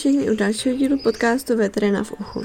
všichni 0.00 0.30
u 0.30 0.36
dalšího 0.36 0.76
dílu 0.76 0.98
podcastu 0.98 1.56
Veterina 1.56 2.04
v 2.04 2.12
uchu. 2.12 2.42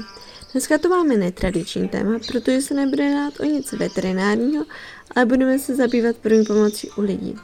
Dneska 0.52 0.78
to 0.78 0.88
máme 0.88 1.16
netradiční 1.16 1.88
téma, 1.88 2.18
protože 2.28 2.62
se 2.62 2.74
nebude 2.74 3.14
dát 3.14 3.40
o 3.40 3.44
nic 3.44 3.72
veterinárního, 3.72 4.64
ale 5.14 5.26
budeme 5.26 5.58
se 5.58 5.74
zabývat 5.74 6.16
první 6.16 6.44
pomocí 6.44 6.90
u 6.96 7.00
lidí. 7.00 7.36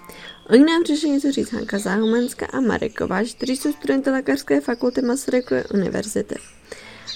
Oni 0.50 0.64
nám 0.64 0.82
přišli 0.82 1.10
něco 1.10 1.32
říct 1.32 1.52
Hanka 1.52 1.78
Záhumanská 1.78 2.46
a 2.46 2.60
Marek 2.60 2.94
Kováč, 2.98 3.34
kteří 3.34 3.56
jsou 3.56 3.72
studenty 3.72 4.10
lékařské 4.10 4.60
fakulty 4.60 5.02
Masarykovy 5.02 5.64
univerzity. 5.74 6.34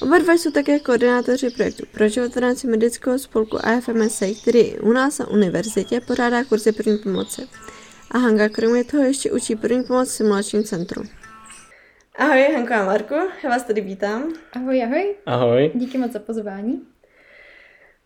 Oba 0.03 0.19
dva 0.19 0.33
jsou 0.33 0.51
také 0.51 0.79
koordinátoři 0.79 1.51
projektu 1.51 1.83
pro 1.93 2.09
život 2.09 2.35
v 2.35 2.39
rámci 2.39 2.67
medického 2.67 3.19
spolku 3.19 3.67
AFMSA, 3.67 4.27
který 4.43 4.79
u 4.79 4.93
nás 4.93 5.19
na 5.19 5.29
univerzitě 5.29 6.01
pořádá 6.01 6.45
kurzy 6.45 6.73
první 6.73 6.99
pomoci. 6.99 7.43
A 8.11 8.19
Hanka 8.19 8.49
kromě 8.49 8.85
toho 8.85 9.03
ještě 9.03 9.33
učí 9.33 9.57
první 9.57 9.83
pomoc 9.85 10.09
v 10.09 10.13
simulačním 10.13 10.65
centru. 10.65 11.03
Ahoj 12.19 12.53
Hanko 12.55 12.75
a 12.75 12.85
Marku, 12.85 13.15
já 13.45 13.51
vás 13.51 13.63
tady 13.63 13.81
vítám. 13.81 14.33
Ahoj, 14.53 14.83
ahoj. 14.83 15.15
Ahoj. 15.27 15.71
Díky 15.75 15.99
moc 15.99 16.13
za 16.13 16.19
pozvání. 16.19 16.83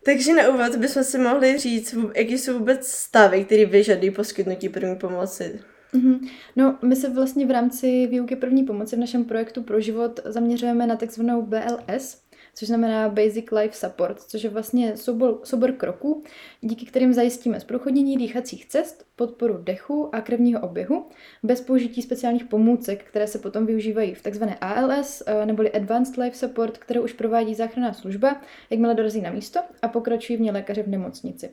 Takže 0.05 0.33
na 0.33 0.49
úvod 0.49 0.75
bychom 0.75 1.03
si 1.03 1.17
mohli 1.17 1.57
říct, 1.57 1.95
jaký 2.15 2.37
jsou 2.37 2.57
vůbec 2.59 2.87
stavy, 2.87 3.45
které 3.45 3.65
vyžadují 3.65 4.11
poskytnutí 4.11 4.69
první 4.69 4.95
pomoci. 4.95 5.59
Mm-hmm. 5.93 6.29
No, 6.55 6.77
my 6.81 6.95
se 6.95 7.09
vlastně 7.09 7.45
v 7.45 7.51
rámci 7.51 8.07
výuky 8.07 8.35
první 8.35 8.63
pomoci 8.63 8.95
v 8.95 8.99
našem 8.99 9.25
projektu 9.25 9.63
pro 9.63 9.81
život 9.81 10.19
zaměřujeme 10.25 10.87
na 10.87 10.95
takzvanou 10.95 11.41
BLS, 11.41 12.21
což 12.53 12.67
znamená 12.67 13.09
Basic 13.09 13.51
Life 13.51 13.87
Support, 13.87 14.21
což 14.21 14.43
je 14.43 14.49
vlastně 14.49 14.97
soubor, 14.97 15.39
soubor 15.43 15.71
kroků, 15.71 16.23
díky 16.61 16.85
kterým 16.85 17.13
zajistíme 17.13 17.59
zprůchodnění 17.59 18.17
dýchacích 18.17 18.65
cest, 18.65 19.05
podporu 19.15 19.57
dechu 19.57 20.15
a 20.15 20.21
krevního 20.21 20.61
oběhu, 20.61 21.05
bez 21.43 21.61
použití 21.61 22.01
speciálních 22.01 22.45
pomůcek, 22.45 23.03
které 23.03 23.27
se 23.27 23.39
potom 23.39 23.65
využívají 23.65 24.13
v 24.13 24.21
tzv. 24.21 24.43
ALS 24.61 25.23
eh, 25.25 25.45
neboli 25.45 25.71
Advanced 25.71 26.17
Life 26.17 26.37
Support, 26.37 26.77
kterou 26.77 27.03
už 27.03 27.13
provádí 27.13 27.55
záchranná 27.55 27.93
služba, 27.93 28.41
jakmile 28.69 28.95
dorazí 28.95 29.21
na 29.21 29.31
místo 29.31 29.59
a 29.81 29.87
pokračují 29.87 30.37
v 30.37 30.41
ně 30.41 30.51
lékaři 30.51 30.83
v 30.83 30.87
nemocnici. 30.87 31.49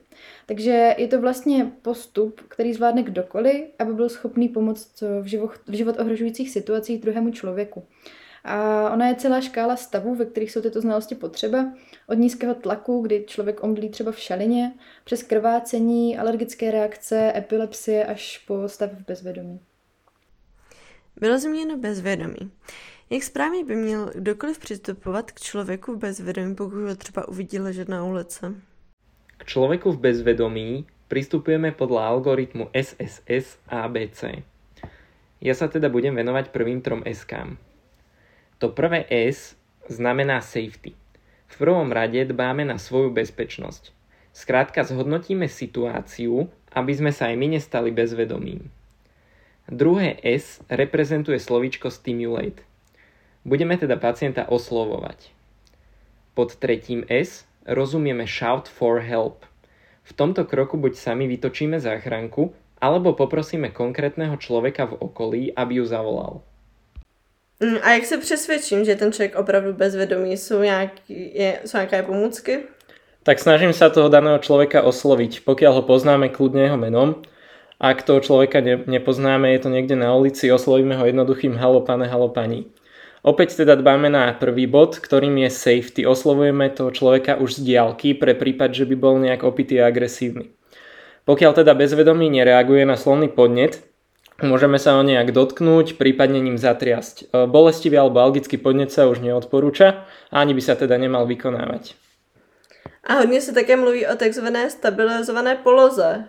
Takže 0.46 0.94
je 0.98 1.08
to 1.08 1.20
vlastně 1.20 1.72
postup, 1.82 2.40
který 2.48 2.72
zvládne 2.72 3.02
kdokoliv, 3.02 3.64
aby 3.78 3.94
byl 3.94 4.08
schopný 4.08 4.48
pomoct 4.48 5.02
v 5.22 5.24
život, 5.24 5.50
v 5.66 5.72
život 5.72 6.00
ohrožujících 6.00 6.50
situacích 6.50 7.00
druhému 7.00 7.30
člověku. 7.30 7.84
A 8.44 8.90
ona 8.90 9.08
je 9.08 9.14
celá 9.14 9.40
škála 9.40 9.76
stavů, 9.76 10.14
ve 10.14 10.24
kterých 10.24 10.52
jsou 10.52 10.60
tyto 10.60 10.80
znalosti 10.80 11.14
potřeba. 11.14 11.72
Od 12.06 12.14
nízkého 12.14 12.54
tlaku, 12.54 13.00
kdy 13.00 13.24
člověk 13.26 13.62
omdlí 13.62 13.88
třeba 13.88 14.12
v 14.12 14.18
šalině, 14.18 14.72
přes 15.04 15.22
krvácení, 15.22 16.18
alergické 16.18 16.70
reakce, 16.70 17.32
epilepsie 17.36 18.04
až 18.04 18.38
po 18.38 18.68
stav 18.68 18.90
v 18.90 19.06
bezvědomí. 19.06 19.60
Bylo 21.20 21.38
zmíněno 21.38 21.76
bezvědomí. 21.76 22.50
Jak 23.10 23.22
správně 23.22 23.64
by 23.64 23.76
měl 23.76 24.10
kdokoliv 24.14 24.58
přistupovat 24.58 25.32
k 25.32 25.40
člověku 25.40 25.92
v 25.92 25.98
bezvědomí, 25.98 26.54
pokud 26.54 26.88
ho 26.88 26.96
třeba 26.96 27.28
uvidí 27.28 27.58
ležet 27.58 27.88
na 27.88 28.04
ulici? 28.04 28.46
K 29.36 29.44
člověku 29.44 29.92
v 29.92 29.98
bezvědomí 29.98 30.86
pristupujeme 31.08 31.72
podle 31.72 32.04
algoritmu 32.04 32.68
SSS 32.82 33.58
ABC. 33.68 34.24
Ja 35.38 35.54
sa 35.54 35.70
teda 35.70 35.86
budem 35.86 36.18
venovať 36.18 36.50
prvým 36.50 36.82
trom 36.82 37.06
S-kám. 37.06 37.54
To 38.58 38.68
prvé 38.68 39.06
S 39.06 39.54
znamená 39.86 40.42
safety. 40.42 40.98
V 41.48 41.54
prvom 41.56 41.94
rade 41.94 42.26
dbáme 42.26 42.66
na 42.66 42.76
svoju 42.76 43.14
bezpečnosť. 43.14 43.94
Skrátka 44.34 44.82
zhodnotíme 44.82 45.46
situáciu, 45.46 46.50
aby 46.74 46.92
sme 46.94 47.10
sa 47.14 47.30
aj 47.30 47.36
my 47.38 47.46
nestali 47.54 47.94
bezvedomým. 47.94 48.66
Druhé 49.68 50.18
S 50.24 50.58
reprezentuje 50.66 51.38
slovíčko 51.38 51.92
stimulate. 51.92 52.64
Budeme 53.44 53.78
teda 53.78 53.94
pacienta 54.00 54.48
oslovovať. 54.48 55.30
Pod 56.34 56.56
tretím 56.58 57.06
S 57.06 57.46
rozumieme 57.68 58.26
shout 58.26 58.66
for 58.66 59.04
help. 59.04 59.46
V 60.08 60.12
tomto 60.16 60.48
kroku 60.48 60.80
buď 60.80 60.96
sami 60.96 61.28
vytočíme 61.28 61.76
záchranku, 61.78 62.56
alebo 62.80 63.12
poprosíme 63.12 63.74
konkrétneho 63.74 64.38
človeka 64.38 64.88
v 64.88 64.98
okolí, 64.98 65.42
aby 65.52 65.82
ju 65.82 65.84
zavolal. 65.84 66.47
Mm, 67.60 67.76
a 67.82 67.90
jak 67.90 68.04
se 68.06 68.18
přesvědčím, 68.18 68.84
že 68.84 68.96
ten 68.96 69.12
člověk 69.12 69.36
opravdu 69.36 69.72
bezvědomý? 69.72 70.36
Jsou, 70.36 70.62
nějaký, 70.62 71.34
je, 71.34 71.60
jsou 71.64 71.76
nějaké 71.76 72.02
pomůcky? 72.02 72.58
Tak 73.28 73.44
snažím 73.44 73.76
sa 73.76 73.92
toho 73.92 74.08
daného 74.08 74.40
človeka 74.40 74.80
osloviť, 74.80 75.44
pokiaľ 75.44 75.72
ho 75.76 75.82
poznáme 75.84 76.32
kľudne 76.32 76.64
jeho 76.64 76.80
menom. 76.80 77.20
Ak 77.76 78.00
toho 78.00 78.24
človeka 78.24 78.64
ne, 78.64 78.80
nepoznáme, 78.88 79.52
je 79.52 79.60
to 79.60 79.68
niekde 79.68 80.00
na 80.00 80.16
ulici, 80.16 80.48
oslovíme 80.48 80.96
ho 80.96 81.04
jednoduchým 81.04 81.52
halo 81.60 81.84
pane, 81.84 82.08
halo 82.08 82.32
pani. 82.32 82.72
Opäť 83.20 83.60
teda 83.60 83.76
dbáme 83.76 84.08
na 84.08 84.32
prvý 84.32 84.64
bod, 84.64 84.96
ktorým 84.96 85.44
je 85.44 85.50
safety. 85.52 86.08
Oslovujeme 86.08 86.72
toho 86.72 86.88
človeka 86.88 87.36
už 87.36 87.60
z 87.60 87.74
diálky 87.74 88.16
pre 88.16 88.32
prípad, 88.32 88.72
že 88.72 88.88
by 88.88 88.96
bol 88.96 89.20
nejak 89.20 89.44
opitý 89.44 89.82
a 89.82 89.92
agresívny. 89.92 90.54
Pokiaľ 91.28 91.52
teda 91.52 91.76
bezvedomý 91.76 92.32
nereaguje 92.32 92.88
na 92.88 92.96
slovný 92.96 93.28
podnet, 93.28 93.84
Môžeme 94.38 94.78
sa 94.78 94.94
ho 94.94 95.02
nejak 95.02 95.34
dotknúť, 95.34 95.98
prípadne 95.98 96.38
ním 96.38 96.62
zatriasť. 96.62 97.16
E, 97.34 97.50
bolestivý 97.50 97.98
alebo 97.98 98.22
algický 98.22 98.54
podnet 98.54 98.94
sa 98.94 99.10
už 99.10 99.18
neodporúča 99.18 100.06
a 100.30 100.34
ani 100.38 100.54
by 100.54 100.62
sa 100.62 100.78
teda 100.78 100.94
nemal 100.94 101.26
vykonávať. 101.26 101.98
A 103.02 103.14
hodně 103.14 103.40
se 103.40 103.52
také 103.52 103.76
mluví 103.76 104.06
o 104.06 104.16
takzvané 104.16 104.70
stabilizované 104.70 105.56
poloze. 105.56 106.24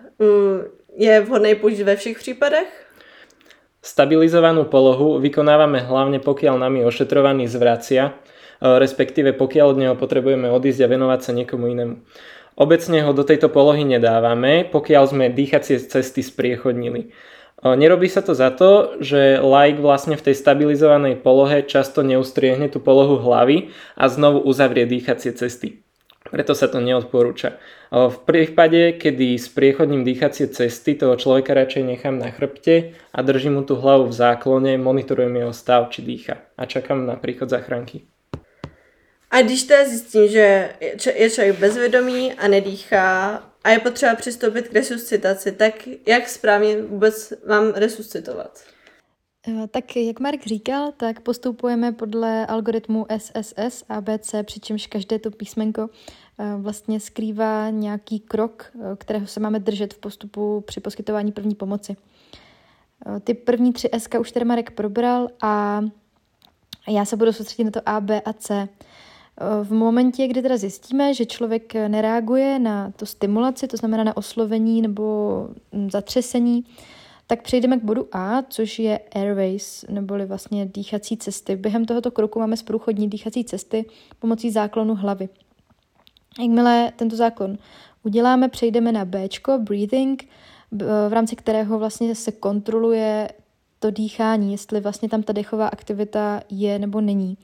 Je 0.98 1.22
vhodné 1.22 1.56
použít 1.56 1.84
ve 1.84 1.96
všech 1.96 2.18
případech? 2.18 2.86
Stabilizovanú 3.80 4.66
polohu 4.66 5.19
vykonávame 5.24 5.80
hlavne 5.80 6.19
pokiaľ 6.19 6.59
nami 6.59 6.84
ošetrovaný 6.84 7.48
zvracia, 7.48 8.12
e, 8.12 8.14
respektíve 8.80 9.38
pokiaľ 9.38 9.66
od 9.69 9.78
neho 9.78 9.96
potrebujeme 9.96 10.50
odísť 10.52 10.81
a 10.81 10.92
venovať 10.92 11.19
sa 11.22 11.31
niekomu 11.31 11.68
inému. 11.78 11.96
Obecne 12.59 13.06
ho 13.06 13.14
do 13.14 13.24
tejto 13.24 13.48
polohy 13.48 13.88
nedávame, 13.88 14.68
pokiaľ 14.68 15.03
sme 15.08 15.31
dýchacie 15.31 15.80
cesty 15.80 16.19
spriechodnili. 16.19 17.16
Nerobí 17.59 18.08
sa 18.08 18.24
to 18.24 18.31
za 18.31 18.56
to, 18.56 18.96
že 19.03 19.44
like 19.44 19.84
vlastne 19.84 20.16
v 20.16 20.31
tej 20.31 20.36
stabilizovanej 20.40 21.20
polohe 21.20 21.59
často 21.68 22.00
neustriehne 22.08 22.72
tú 22.72 22.80
polohu 22.80 23.20
hlavy 23.20 23.75
a 24.00 24.08
znovu 24.08 24.40
uzavrie 24.47 24.88
dýchacie 24.88 25.36
cesty. 25.36 25.84
Preto 26.19 26.56
sa 26.56 26.72
to 26.72 26.80
neodporúča. 26.80 27.59
V 27.92 28.18
prípade, 28.24 28.96
kedy 28.96 29.36
s 29.36 29.52
priechodním 29.52 30.08
dýchacie 30.08 30.48
cesty 30.48 30.96
toho 30.96 31.19
človeka 31.19 31.52
radšej 31.58 31.84
nechám 31.84 32.16
na 32.19 32.31
chrbte 32.31 32.96
a 33.12 33.19
držím 33.25 33.59
mu 33.59 33.62
tú 33.68 33.75
hlavu 33.75 34.08
v 34.08 34.14
záklone, 34.14 34.78
monitorujem 34.78 35.36
jeho 35.36 35.53
stav, 35.56 35.90
či 35.90 36.06
dýcha 36.06 36.40
a 36.56 36.64
čakám 36.64 37.03
na 37.03 37.16
príchod 37.16 37.50
záchranky. 37.50 38.08
A 39.31 39.42
když 39.42 39.64
teda 39.64 39.86
zjistím, 39.86 40.28
že 40.28 40.69
je 41.16 41.30
člověk 41.30 41.59
bezvědomý 41.59 42.34
a 42.34 42.48
nedýchá 42.48 43.42
a 43.64 43.70
je 43.70 43.80
potřeba 43.80 44.16
přistoupit 44.16 44.68
k 44.68 44.74
resuscitaci, 44.74 45.52
tak 45.52 45.74
jak 46.08 46.30
správně 46.30 46.81
vůbec 46.81 47.34
mám 47.47 47.70
resuscitovat? 47.70 48.59
Eh, 49.47 49.68
tak 49.68 49.96
jak 49.96 50.20
Mark 50.20 50.46
říkal, 50.47 50.92
tak 50.97 51.20
postupujeme 51.20 51.92
podle 51.92 52.46
algoritmu 52.46 53.06
SSS 53.18 53.84
ABC, 53.90 54.36
přičemž 54.44 54.88
každé 54.88 55.19
to 55.19 55.31
písmenko 55.31 55.90
eh, 56.40 56.56
vlastně 56.58 57.00
skrývá 57.00 57.69
nějaký 57.69 58.19
krok, 58.19 58.72
eh, 58.75 58.96
kterého 58.96 59.28
se 59.28 59.40
máme 59.40 59.59
držet 59.59 59.94
v 59.94 59.98
postupu 59.98 60.62
při 60.68 60.80
poskytování 60.80 61.31
první 61.31 61.56
pomoci. 61.56 61.96
Ty 63.24 63.34
první 63.34 63.74
tři 63.74 63.90
SK 63.98 64.16
už 64.19 64.31
tady 64.31 64.46
Marek 64.46 64.72
probral 64.72 65.28
a 65.42 65.81
já 66.88 67.06
se 67.06 67.18
budu 67.18 67.34
soustředit 67.34 67.64
na 67.64 67.72
to 67.72 67.90
A, 67.90 68.00
B 68.00 68.22
a 68.22 68.34
C. 68.34 68.68
V 69.64 69.74
momentě, 69.74 70.28
kdy 70.28 70.42
teda 70.42 70.58
zjistíme, 70.58 71.14
že 71.14 71.26
člověk 71.26 71.74
nereaguje 71.74 72.60
na 72.60 72.92
to 72.96 73.06
stimulaci, 73.06 73.68
to 73.68 73.78
znamená 73.78 74.04
na 74.04 74.18
oslovení 74.18 74.81
nebo 74.81 75.48
zatřesení, 75.92 76.66
tak 77.28 77.42
přejdeme 77.42 77.78
k 77.78 77.84
bodu 77.84 78.08
A, 78.12 78.42
což 78.50 78.80
je 78.80 79.00
airways, 79.16 79.86
neboli 79.90 80.25
vlastně 80.25 80.66
dýchací 80.66 81.18
cesty. 81.18 81.56
Během 81.56 81.86
tohoto 81.86 82.12
kroku 82.12 82.40
máme 82.40 82.58
zprůchodní 82.58 83.10
dýchací 83.10 83.44
cesty 83.44 83.86
pomocí 84.19 84.52
záklonu 84.52 84.96
hlavy. 84.96 85.30
Jakmile 86.40 86.92
tento 86.96 87.16
zákon 87.16 87.58
uděláme, 88.04 88.50
přejdeme 88.50 88.92
na 88.92 89.06
B, 89.06 89.28
breathing, 89.58 90.28
v 91.10 91.13
rámci 91.13 91.36
kterého 91.36 91.80
vlastně 91.80 92.16
se 92.16 92.31
kontroluje 92.31 93.30
to 93.80 93.92
dýchání, 93.92 94.52
jestli 94.52 94.80
vlastně 94.80 95.10
tam 95.10 95.24
ta 95.24 95.34
dechová 95.34 95.68
aktivita 95.68 96.42
je 96.50 96.80
nebo 96.80 97.02
není. 97.02 97.38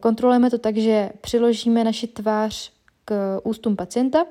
Kontrolujeme 0.00 0.50
to 0.50 0.58
tak, 0.58 0.76
že 0.76 1.10
přiložíme 1.20 1.84
naši 1.84 2.06
tvář 2.06 2.72
k 3.04 3.40
ústům 3.44 3.76
pacienta 3.76 4.26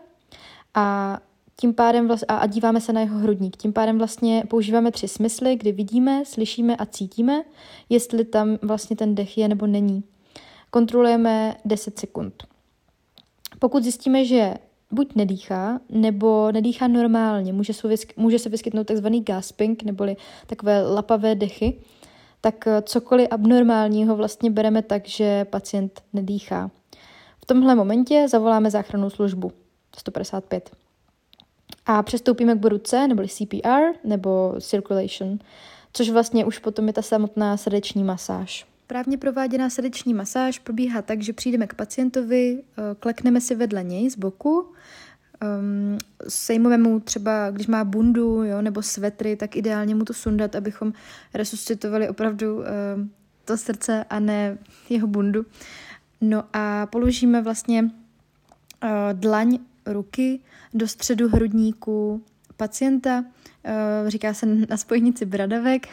a 0.74 1.18
tím 1.60 1.74
pádem 1.74 2.07
vlastně, 2.07 2.28
a 2.28 2.48
díváme 2.48 2.81
se 2.81 2.94
na 2.94 3.02
jeho 3.02 3.18
hrudník. 3.18 3.57
Tím 3.57 3.74
pádem 3.74 3.98
vlastně 3.98 4.44
používáme 4.48 4.92
tři 4.92 5.07
smysly, 5.07 5.56
kdy 5.56 5.72
vidíme, 5.72 6.25
slyšíme 6.25 6.75
a 6.75 6.86
cítíme, 6.86 7.44
jestli 7.90 8.25
tam 8.25 8.57
vlastně 8.62 8.96
ten 8.96 9.16
dech 9.16 9.38
je 9.38 9.48
nebo 9.48 9.68
není. 9.68 10.04
Kontrolujeme 10.69 11.56
10 11.66 12.00
sekund. 12.00 12.44
Pokud 13.60 13.84
zjistíme, 13.84 14.25
že 14.25 14.54
buď 14.92 15.16
nedýchá, 15.16 15.80
nebo 15.90 16.51
nedýchá 16.51 16.88
normálně, 16.88 17.54
může 17.54 17.74
vysky, 17.84 18.13
může 18.18 18.40
se 18.40 18.50
vyskytnout 18.50 18.88
takzvaný 18.88 19.24
gasping, 19.24 19.84
neboli 19.84 20.18
takové 20.48 20.84
lapavé 20.84 21.36
dechy, 21.36 21.80
tak 22.46 22.68
cokoliv 22.84 23.28
abnormálního 23.32 24.16
vlastně 24.16 24.52
bereme 24.52 24.82
tak, 24.82 25.08
že 25.08 25.46
pacient 25.46 26.02
nedýchá. 26.14 26.72
V 27.42 27.46
tomhle 27.46 27.76
momentě 27.76 28.28
zavoláme 28.30 28.72
záchrannou 28.72 29.10
službu 29.10 29.52
155 29.98 30.72
a 31.86 32.04
přestoupíme 32.04 32.56
k 32.56 32.58
bodu 32.58 32.78
C, 32.78 33.08
neboli 33.08 33.28
CPR, 33.28 33.82
nebo 34.04 34.56
Circulation, 34.60 35.40
což 35.94 36.10
vlastně 36.10 36.46
už 36.46 36.60
potom 36.60 36.88
je 36.88 36.94
ta 36.94 37.02
samotná 37.02 37.58
srdeční 37.58 38.04
masáž. 38.04 38.66
Právně 38.88 39.18
prováděná 39.18 39.70
srdeční 39.70 40.14
masáž 40.14 40.60
probíhá 40.60 41.02
tak, 41.02 41.22
že 41.22 41.34
přijdeme 41.34 41.68
k 41.68 41.74
pacientovi, 41.74 42.62
eh, 42.62 42.82
klekneme 43.00 43.42
si 43.42 43.56
vedle 43.56 43.84
něj 43.84 44.10
z 44.10 44.18
boku, 44.18 44.72
um, 45.60 45.98
sejmeme 46.28 46.78
mu 46.78 47.00
třeba, 47.00 47.52
když 47.52 47.68
má 47.68 47.84
bundu 47.84 48.44
jo, 48.44 48.62
nebo 48.62 48.82
svetry, 48.82 49.36
tak 49.36 49.56
ideálně 49.56 49.96
mu 49.96 50.06
to 50.06 50.14
sundat, 50.14 50.56
abychom 50.56 50.94
resuscitovali 51.34 52.10
opravdu 52.10 52.58
um, 52.58 52.64
to 53.46 53.58
srdce 53.58 54.06
a 54.10 54.20
ne 54.20 54.58
jeho 54.90 55.08
bundu. 55.08 55.46
No 56.22 56.44
a 56.54 56.86
položíme 56.86 57.42
vlastně 57.42 57.84
uh, 57.84 57.90
dlaň 59.14 59.60
ruky 59.86 60.40
do 60.74 60.88
středu 60.88 61.30
hrudníku 61.30 62.24
pacienta, 62.58 63.20
uh, 63.20 64.10
říká 64.10 64.34
se 64.34 64.46
na 64.46 64.78
spojnici 64.78 65.26
bradavek 65.26 65.88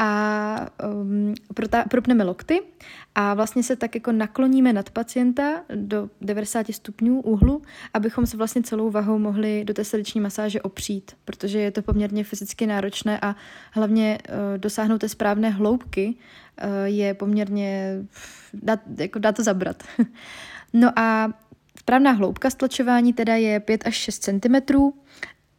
a 0.00 0.66
um, 1.02 1.34
propneme 1.90 2.24
lokty 2.24 2.60
a 3.14 3.34
vlastně 3.34 3.62
se 3.62 3.76
tak 3.76 3.94
jako 3.94 4.12
nakloníme 4.12 4.72
nad 4.72 4.90
pacienta 4.90 5.62
do 5.74 6.10
90 6.20 6.66
stupňů 6.70 7.20
úhlu, 7.20 7.62
abychom 7.94 8.26
se 8.26 8.36
vlastně 8.36 8.62
celou 8.62 8.90
vahou 8.90 9.18
mohli 9.18 9.64
do 9.64 9.74
té 9.74 9.84
srdeční 9.84 10.20
masáže 10.20 10.62
opřít, 10.62 11.12
protože 11.24 11.58
je 11.58 11.70
to 11.70 11.82
poměrně 11.82 12.24
fyzicky 12.24 12.66
náročné 12.66 13.18
a 13.22 13.36
hlavně 13.72 14.18
uh, 14.28 14.58
dosáhnout 14.58 14.98
té 14.98 15.08
správné 15.08 15.50
hloubky 15.50 16.14
uh, 16.14 16.70
je 16.84 17.14
poměrně, 17.14 17.96
dá, 18.54 18.78
jako 18.98 19.18
dá 19.18 19.32
to 19.32 19.42
zabrat. 19.42 19.82
no 20.72 20.98
a 20.98 21.32
správná 21.78 22.10
hloubka 22.10 22.50
stlačování 22.50 23.12
teda 23.12 23.34
je 23.36 23.60
5 23.60 23.86
až 23.86 23.94
6 23.94 24.18
cm 24.18 24.54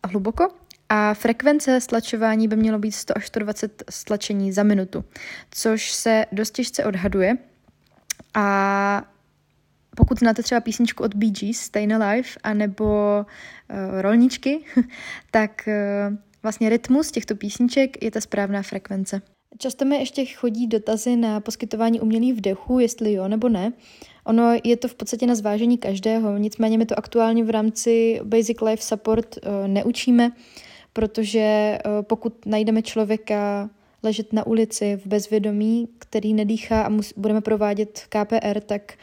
hluboko 0.07 0.60
a 0.93 1.13
frekvence 1.13 1.81
stlačování 1.81 2.47
by 2.47 2.55
mělo 2.55 2.79
být 2.79 2.91
100 2.91 3.17
až 3.17 3.27
120 3.27 3.83
stlačení 3.89 4.51
za 4.51 4.63
minutu, 4.63 5.03
což 5.51 5.91
se 5.91 6.25
dost 6.31 6.51
těžce 6.51 6.85
odhaduje. 6.85 7.37
A 8.33 9.03
pokud 9.95 10.19
znáte 10.19 10.43
třeba 10.43 10.61
písničku 10.61 11.03
od 11.03 11.13
Bee 11.13 11.31
Gees, 11.31 11.57
Stay 11.57 11.93
Alive, 11.93 12.29
anebo 12.43 12.85
uh, 13.25 14.01
rolničky, 14.01 14.59
tak 15.31 15.67
uh, 15.67 16.17
vlastně 16.43 16.69
rytmus 16.69 17.11
těchto 17.11 17.35
písniček 17.35 18.03
je 18.03 18.11
ta 18.11 18.21
správná 18.21 18.61
frekvence. 18.61 19.21
Často 19.57 19.85
mi 19.85 19.95
ještě 19.95 20.25
chodí 20.25 20.67
dotazy 20.67 21.15
na 21.15 21.39
poskytování 21.39 21.99
umělých 21.99 22.33
vdechů, 22.33 22.79
jestli 22.79 23.13
jo 23.13 23.27
nebo 23.27 23.49
ne. 23.49 23.73
Ono 24.23 24.59
je 24.63 24.77
to 24.77 24.87
v 24.87 24.95
podstatě 24.95 25.27
na 25.27 25.35
zvážení 25.35 25.77
každého, 25.77 26.37
nicméně 26.37 26.77
my 26.77 26.85
to 26.85 26.99
aktuálně 26.99 27.43
v 27.43 27.49
rámci 27.49 28.19
Basic 28.23 28.61
Life 28.61 28.83
Support 28.83 29.35
uh, 29.37 29.67
neučíme 29.67 30.31
protože 30.93 31.39
eh, 31.39 31.79
pokud 32.01 32.45
najdeme 32.45 32.81
člověka 32.81 33.69
ležet 34.03 34.33
na 34.33 34.47
ulici 34.47 34.95
v 35.03 35.07
bezvědomí, 35.07 35.89
který 35.99 36.33
nedýchá 36.33 36.81
a 36.81 36.89
mus, 36.89 37.13
budeme 37.17 37.41
provádět 37.41 38.01
KPR, 38.09 38.59
tak 38.59 38.93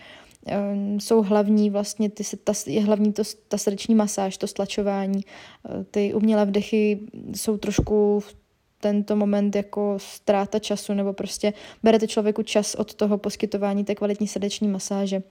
um, 0.73 1.01
jsou 1.01 1.23
hlavní 1.23 1.71
vlastně, 1.71 2.11
ty, 2.11 2.25
ta, 2.45 2.53
je 2.67 2.85
hlavní 2.85 3.13
to, 3.13 3.23
ta 3.49 3.59
srdeční 3.59 3.95
masáž, 3.95 4.37
to 4.37 4.47
stlačování. 4.47 5.25
Uh, 5.25 5.85
ty 5.91 6.15
umělé 6.15 6.47
vdechy 6.47 7.01
jsou 7.35 7.57
trošku 7.57 8.21
v 8.21 8.37
tento 8.81 9.17
moment 9.17 9.57
jako 9.57 9.95
ztráta 9.97 10.59
času, 10.59 10.95
nebo 10.95 11.13
prostě 11.13 11.53
berete 11.83 12.07
člověku 12.07 12.43
čas 12.43 12.75
od 12.75 12.95
toho 12.95 13.19
poskytování 13.19 13.85
té 13.85 13.95
kvalitní 13.95 14.29
srdeční 14.29 14.69
masáže. 14.69 15.23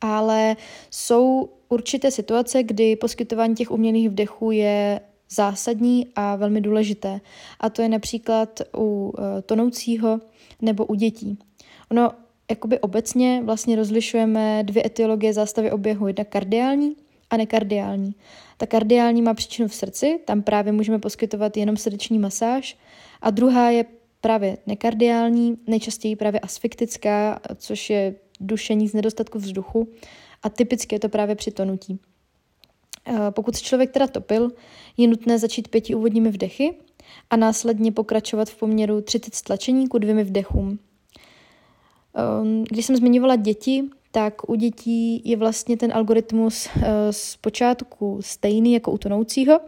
Ale 0.00 0.56
jsou 0.90 1.50
určité 1.68 2.10
situace, 2.10 2.62
kdy 2.62 2.96
poskytování 2.96 3.54
těch 3.54 3.70
umělých 3.70 4.08
vdechů 4.08 4.50
je 4.50 5.00
zásadní 5.30 6.06
a 6.16 6.36
velmi 6.36 6.60
důležité. 6.60 7.20
A 7.60 7.70
to 7.70 7.82
je 7.82 7.88
například 7.88 8.60
u 8.76 9.12
eh, 9.18 9.42
tonoucího 9.42 10.20
nebo 10.62 10.86
u 10.86 10.94
dětí. 10.94 11.38
Ono 11.90 12.10
jakoby 12.50 12.80
obecně 12.80 13.42
vlastně 13.44 13.76
rozlišujeme 13.76 14.62
dvě 14.62 14.86
etiologie 14.86 15.32
zástavy 15.32 15.70
oběhu. 15.70 16.06
Jedna 16.06 16.24
kardiální 16.24 16.96
a 17.30 17.36
nekardiální. 17.36 18.14
Ta 18.56 18.66
kardiální 18.66 19.22
má 19.22 19.34
příčinu 19.34 19.68
v 19.68 19.74
srdci, 19.74 20.20
tam 20.24 20.42
právě 20.42 20.72
můžeme 20.72 20.98
poskytovat 20.98 21.56
jenom 21.56 21.76
srdeční 21.76 22.18
masáž. 22.18 22.78
A 23.22 23.30
druhá 23.30 23.70
je 23.70 23.84
právě 24.20 24.56
nekardiální, 24.66 25.56
nejčastěji 25.66 26.16
právě 26.16 26.40
asfiktická, 26.40 27.40
což 27.56 27.90
je 27.90 28.14
dušení 28.40 28.88
z 28.88 28.94
nedostatku 28.94 29.38
vzduchu. 29.38 29.88
A 30.42 30.48
typicky 30.48 30.94
je 30.94 31.00
to 31.00 31.08
právě 31.08 31.34
při 31.34 31.50
tonutí. 31.50 31.98
Eh, 33.10 33.30
pokud 33.30 33.56
se 33.56 33.62
člověk 33.62 33.90
teda 33.90 34.06
topil, 34.06 34.50
je 34.96 35.08
nutné 35.08 35.38
začít 35.38 35.68
pěti 35.68 35.94
úvodními 35.94 36.30
vdechy 36.30 36.74
a 37.30 37.36
následně 37.36 37.92
pokračovat 37.92 38.50
v 38.50 38.58
poměru 38.58 39.00
30 39.00 39.34
stlačení 39.34 39.88
ku 39.88 39.98
dvěmi 39.98 40.24
vdechům. 40.24 40.78
Ehm, 42.14 42.64
když 42.70 42.86
jsem 42.86 42.96
zmiňovala 42.96 43.36
děti, 43.36 43.84
tak 44.12 44.48
u 44.50 44.54
dětí 44.54 45.22
je 45.24 45.36
vlastně 45.36 45.76
ten 45.76 45.92
algoritmus 45.92 46.68
eh, 46.76 47.12
z 47.12 47.36
počátku 47.36 48.18
stejný 48.22 48.72
jako 48.72 48.92
u 48.92 48.98
tonoucího, 48.98 49.60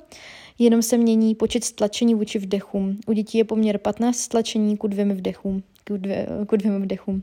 jenom 0.58 0.82
se 0.82 0.98
mění 0.98 1.34
počet 1.34 1.64
stlačení 1.64 2.14
vůči 2.14 2.38
vdechům. 2.38 2.98
U 3.06 3.12
dětí 3.12 3.38
je 3.38 3.44
poměr 3.44 3.78
15 3.78 4.16
stlačení 4.16 4.76
ku 4.76 4.86
dvěmi 4.86 5.14
vdechům. 5.14 5.62
Ku, 5.86 5.96
dvě, 5.96 6.28
ku 6.46 6.56
dvěmi 6.56 6.84
vdechům. 6.84 7.22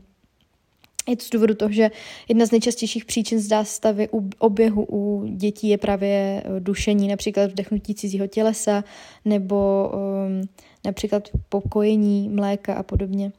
Je 1.08 1.16
to 1.16 1.24
z 1.24 1.30
důvodu 1.30 1.54
toho, 1.54 1.72
že 1.72 1.90
jedna 2.28 2.46
z 2.46 2.50
nejčastějších 2.50 3.04
příčin 3.04 3.40
zástavy 3.40 4.08
u 4.12 4.30
oběhu 4.38 4.86
u 4.90 5.26
dětí 5.26 5.68
je 5.68 5.78
právě 5.78 6.42
eh, 6.44 6.60
dušení, 6.60 7.08
například 7.08 7.50
vdechnutí 7.50 7.94
cizího 7.94 8.26
tělesa 8.26 8.84
nebo 9.24 9.90
um, 9.94 10.48
například 10.84 11.28
pokojení 11.48 12.28
mléka 12.28 12.74
a 12.74 12.82
podobně. 12.82 13.32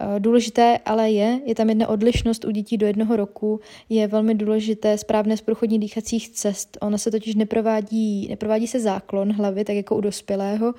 Eh, 0.00 0.20
důležité 0.20 0.78
ale 0.84 1.10
je, 1.10 1.40
je 1.44 1.54
tam 1.54 1.68
jedna 1.68 1.88
odlišnost 1.88 2.44
u 2.44 2.50
dětí 2.50 2.76
do 2.76 2.86
jednoho 2.86 3.16
roku, 3.16 3.60
je 3.88 4.06
velmi 4.06 4.34
důležité 4.34 4.98
správné 4.98 5.36
zprůchodní 5.36 5.78
dýchacích 5.78 6.28
cest. 6.28 6.78
Ona 6.80 6.98
se 6.98 7.10
totiž 7.10 7.34
neprovádí, 7.34 8.28
neprovádí 8.28 8.66
se 8.66 8.80
záklon 8.80 9.32
hlavy, 9.32 9.64
tak 9.64 9.76
jako 9.76 9.96
u 9.96 10.00
dospělého, 10.00 10.74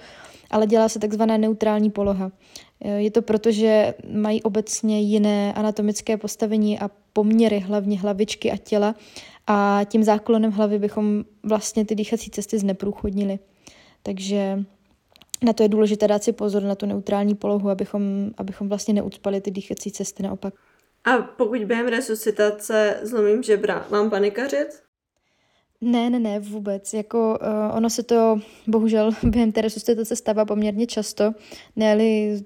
ale 0.52 0.68
dělá 0.68 0.90
se 0.90 1.00
takzvaná 1.00 1.38
neutrální 1.38 1.90
poloha. 1.90 2.32
Je 2.98 3.12
to 3.12 3.22
proto, 3.22 3.52
že 3.52 3.94
mají 4.14 4.44
obecně 4.44 5.02
jiné 5.02 5.54
anatomické 5.54 6.18
postavení 6.18 6.80
a 6.80 6.90
poměry, 7.14 7.60
hlavně 7.60 8.00
hlavičky 8.00 8.52
a 8.52 8.58
těla 8.58 8.96
a 9.48 9.82
tím 9.86 10.04
záklonem 10.04 10.52
hlavy 10.52 10.80
bychom 10.80 11.24
vlastně 11.44 11.86
ty 11.86 11.96
dýchací 11.96 12.32
cesty 12.32 12.60
zneprůchodnili. 12.60 13.40
Takže 14.04 14.64
na 15.44 15.54
to 15.54 15.64
je 15.64 15.70
důležité 15.70 16.08
dát 16.08 16.24
si 16.24 16.34
pozor 16.34 16.64
na 16.64 16.76
tu 16.76 16.86
neutrální 16.86 17.36
polohu, 17.36 17.70
abychom, 17.70 18.32
abychom 18.38 18.70
vlastně 18.70 18.94
neucpali 18.94 19.42
ty 19.42 19.52
dýchací 19.52 19.92
cesty 19.92 20.24
naopak. 20.24 20.54
A 21.06 21.18
pokud 21.18 21.64
během 21.64 21.88
resuscitace 21.88 23.00
zlomím 23.02 23.44
žebra, 23.44 23.88
mám 23.92 24.10
panikařit? 24.10 24.68
Ne, 25.82 26.10
ne, 26.10 26.20
ne, 26.20 26.40
vůbec. 26.40 26.94
Jako 26.94 27.40
uh, 27.42 27.78
ono 27.78 27.90
se 27.90 28.04
to 28.04 28.40
bohužel 28.68 29.12
během 29.24 29.52
té 29.52 29.62
resuscitace 29.62 30.16
stává 30.16 30.46
poměrně 30.46 30.88
často, 30.88 31.34
ne 31.76 31.98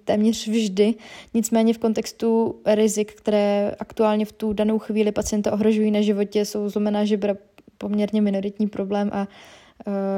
téměř 0.03 0.47
vždy. 0.47 0.93
Nicméně 1.33 1.73
v 1.73 1.77
kontextu 1.77 2.61
rizik, 2.65 3.13
které 3.13 3.75
aktuálně 3.79 4.25
v 4.25 4.31
tu 4.31 4.53
danou 4.53 4.79
chvíli 4.79 5.11
pacienta 5.11 5.53
ohrožují 5.53 5.91
na 5.91 6.01
životě, 6.01 6.45
jsou 6.45 6.69
zlomená 6.69 7.05
žebra 7.05 7.33
poměrně 7.77 8.21
minoritní 8.21 8.67
problém 8.67 9.09
a 9.13 9.21
uh, 9.21 9.27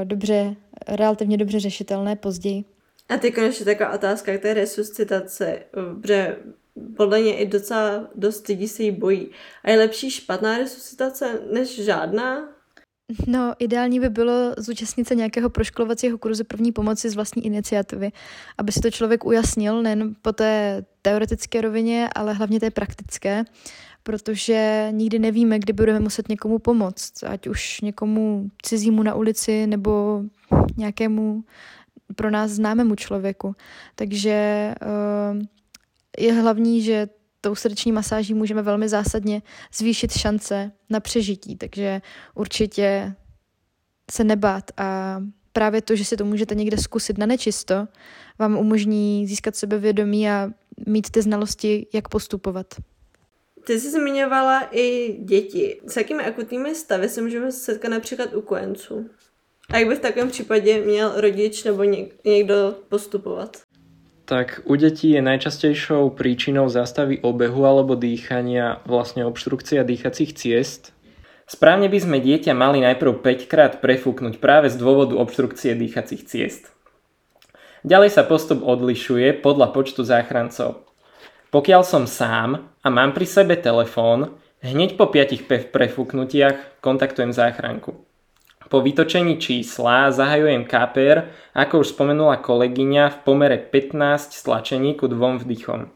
dobře, 0.04 0.56
relativně 0.88 1.38
dobře 1.38 1.60
řešitelné 1.60 2.16
později. 2.16 2.64
A 3.10 3.18
ty 3.18 3.32
konečně 3.32 3.66
taková 3.66 3.94
otázka 3.94 4.38
k 4.38 4.42
té 4.42 4.54
resuscitace, 4.54 5.60
protože 5.72 6.38
podle 6.98 7.22
mě 7.22 7.38
i 7.38 7.48
docela 7.48 8.08
dost 8.16 8.48
lidí 8.48 8.68
se 8.68 8.84
jí 8.84 8.92
bojí. 8.92 9.30
A 9.64 9.70
je 9.70 9.78
lepší 9.78 10.12
špatná 10.12 10.58
resuscitace 10.58 11.40
než 11.54 11.84
žádná? 11.84 12.50
No, 13.28 13.54
ideální 13.60 14.00
by 14.00 14.10
bylo 14.10 14.54
zúčastnit 14.58 15.08
se 15.08 15.16
nějakého 15.16 15.50
proškolovacího 15.50 16.18
kurzu 16.18 16.44
první 16.44 16.72
pomoci 16.72 17.10
z 17.10 17.16
vlastní 17.16 17.46
iniciativy, 17.46 18.12
aby 18.58 18.72
si 18.72 18.80
to 18.82 18.92
člověk 18.92 19.26
ujasnil 19.26 19.82
nejen 19.82 20.16
po 20.22 20.32
té 20.32 20.84
teoretické 21.02 21.62
rovině, 21.62 22.10
ale 22.16 22.34
hlavně 22.34 22.60
té 22.60 22.72
praktické, 22.72 23.44
protože 24.04 24.88
nikdy 24.92 25.20
nevíme, 25.20 25.60
kdy 25.60 25.74
budeme 25.74 26.00
muset 26.00 26.30
někomu 26.30 26.60
pomoct, 26.60 27.24
ať 27.24 27.48
už 27.48 27.82
někomu 27.82 28.50
cizímu 28.62 29.04
na 29.04 29.16
ulici 29.16 29.68
nebo 29.68 30.24
nějakému 30.78 31.44
pro 32.16 32.32
nás 32.32 32.52
známému 32.52 32.96
člověku. 32.96 33.56
Takže 33.96 34.74
uh, 34.82 35.42
je 36.20 36.34
hlavní, 36.34 36.82
že 36.82 37.08
tou 37.42 37.56
srdeční 37.56 37.92
masáží 37.92 38.34
můžeme 38.34 38.62
velmi 38.62 38.90
zásadně 38.90 39.42
zvýšit 39.74 40.12
šance 40.12 40.72
na 40.90 41.00
přežití, 41.00 41.56
takže 41.56 42.02
určitě 42.36 43.16
se 44.12 44.24
nebát 44.24 44.72
a 44.78 45.20
právě 45.54 45.82
to, 45.82 45.96
že 45.96 46.06
si 46.06 46.18
to 46.18 46.26
můžete 46.26 46.56
někde 46.56 46.78
zkusit 46.78 47.18
na 47.18 47.26
nečisto, 47.26 47.88
vám 48.40 48.58
umožní 48.58 49.28
získat 49.28 49.56
sebevědomí 49.56 50.30
a 50.30 50.50
mít 50.88 51.10
ty 51.10 51.22
znalosti, 51.22 51.88
jak 51.94 52.08
postupovat. 52.08 52.76
Ty 53.66 53.80
jsi 53.80 53.92
zmiňovala 53.92 54.68
i 54.72 55.18
děti. 55.20 55.82
S 55.88 55.98
jakými 55.98 56.24
akutními 56.24 56.76
stavy 56.76 57.10
se 57.10 57.22
můžeme 57.22 57.52
setkat 57.52 57.90
například 57.90 58.34
u 58.34 58.42
kojenců? 58.42 59.10
A 59.70 59.78
jak 59.78 59.88
by 59.88 59.96
v 59.96 60.00
takovém 60.00 60.30
případě 60.30 60.82
měl 60.82 61.22
rodič 61.22 61.64
nebo 61.64 61.84
někdo 62.26 62.76
postupovat? 62.90 63.58
Tak 64.26 64.62
u 64.66 64.76
detí 64.76 65.10
je 65.10 65.22
najčastejšou 65.22 66.10
príčinou 66.14 66.70
zástavy 66.70 67.18
obehu 67.26 67.66
alebo 67.66 67.98
dýchania 67.98 68.78
vlastne 68.86 69.26
obštrukcia 69.26 69.82
dýchacích 69.82 70.38
ciest. 70.38 70.94
Správne 71.50 71.90
by 71.90 71.98
sme 71.98 72.22
dieťa 72.22 72.54
mali 72.54 72.78
najprv 72.86 73.26
5 73.26 73.50
krát 73.50 73.74
prefúknuť 73.82 74.38
práve 74.38 74.70
z 74.70 74.78
dôvodu 74.78 75.18
obštrukcie 75.18 75.74
dýchacích 75.74 76.30
ciest. 76.30 76.70
Ďalej 77.82 78.14
sa 78.14 78.22
postup 78.22 78.62
odlišuje 78.62 79.42
podľa 79.42 79.74
počtu 79.74 80.06
záchrancov. 80.06 80.89
Pokiaľ 81.50 81.82
som 81.82 82.06
sám 82.06 82.70
a 82.86 82.88
mám 82.94 83.18
pri 83.18 83.26
sebe 83.26 83.58
telefón, 83.58 84.38
hneď 84.62 85.02
po 85.02 85.10
5 85.10 85.74
prefúknutiach 85.74 86.78
kontaktujem 86.78 87.34
záchranku. 87.34 88.06
Po 88.70 88.86
vytočení 88.86 89.42
čísla 89.42 90.14
zahajujem 90.14 90.70
KPR, 90.70 91.34
ako 91.58 91.82
už 91.82 91.98
spomenula 91.98 92.38
kolegyňa, 92.38 93.10
v 93.10 93.18
pomere 93.26 93.58
15 93.58 94.30
stlačení 94.30 94.94
ku 94.94 95.10
dvom 95.10 95.42
vdychom. 95.42 95.90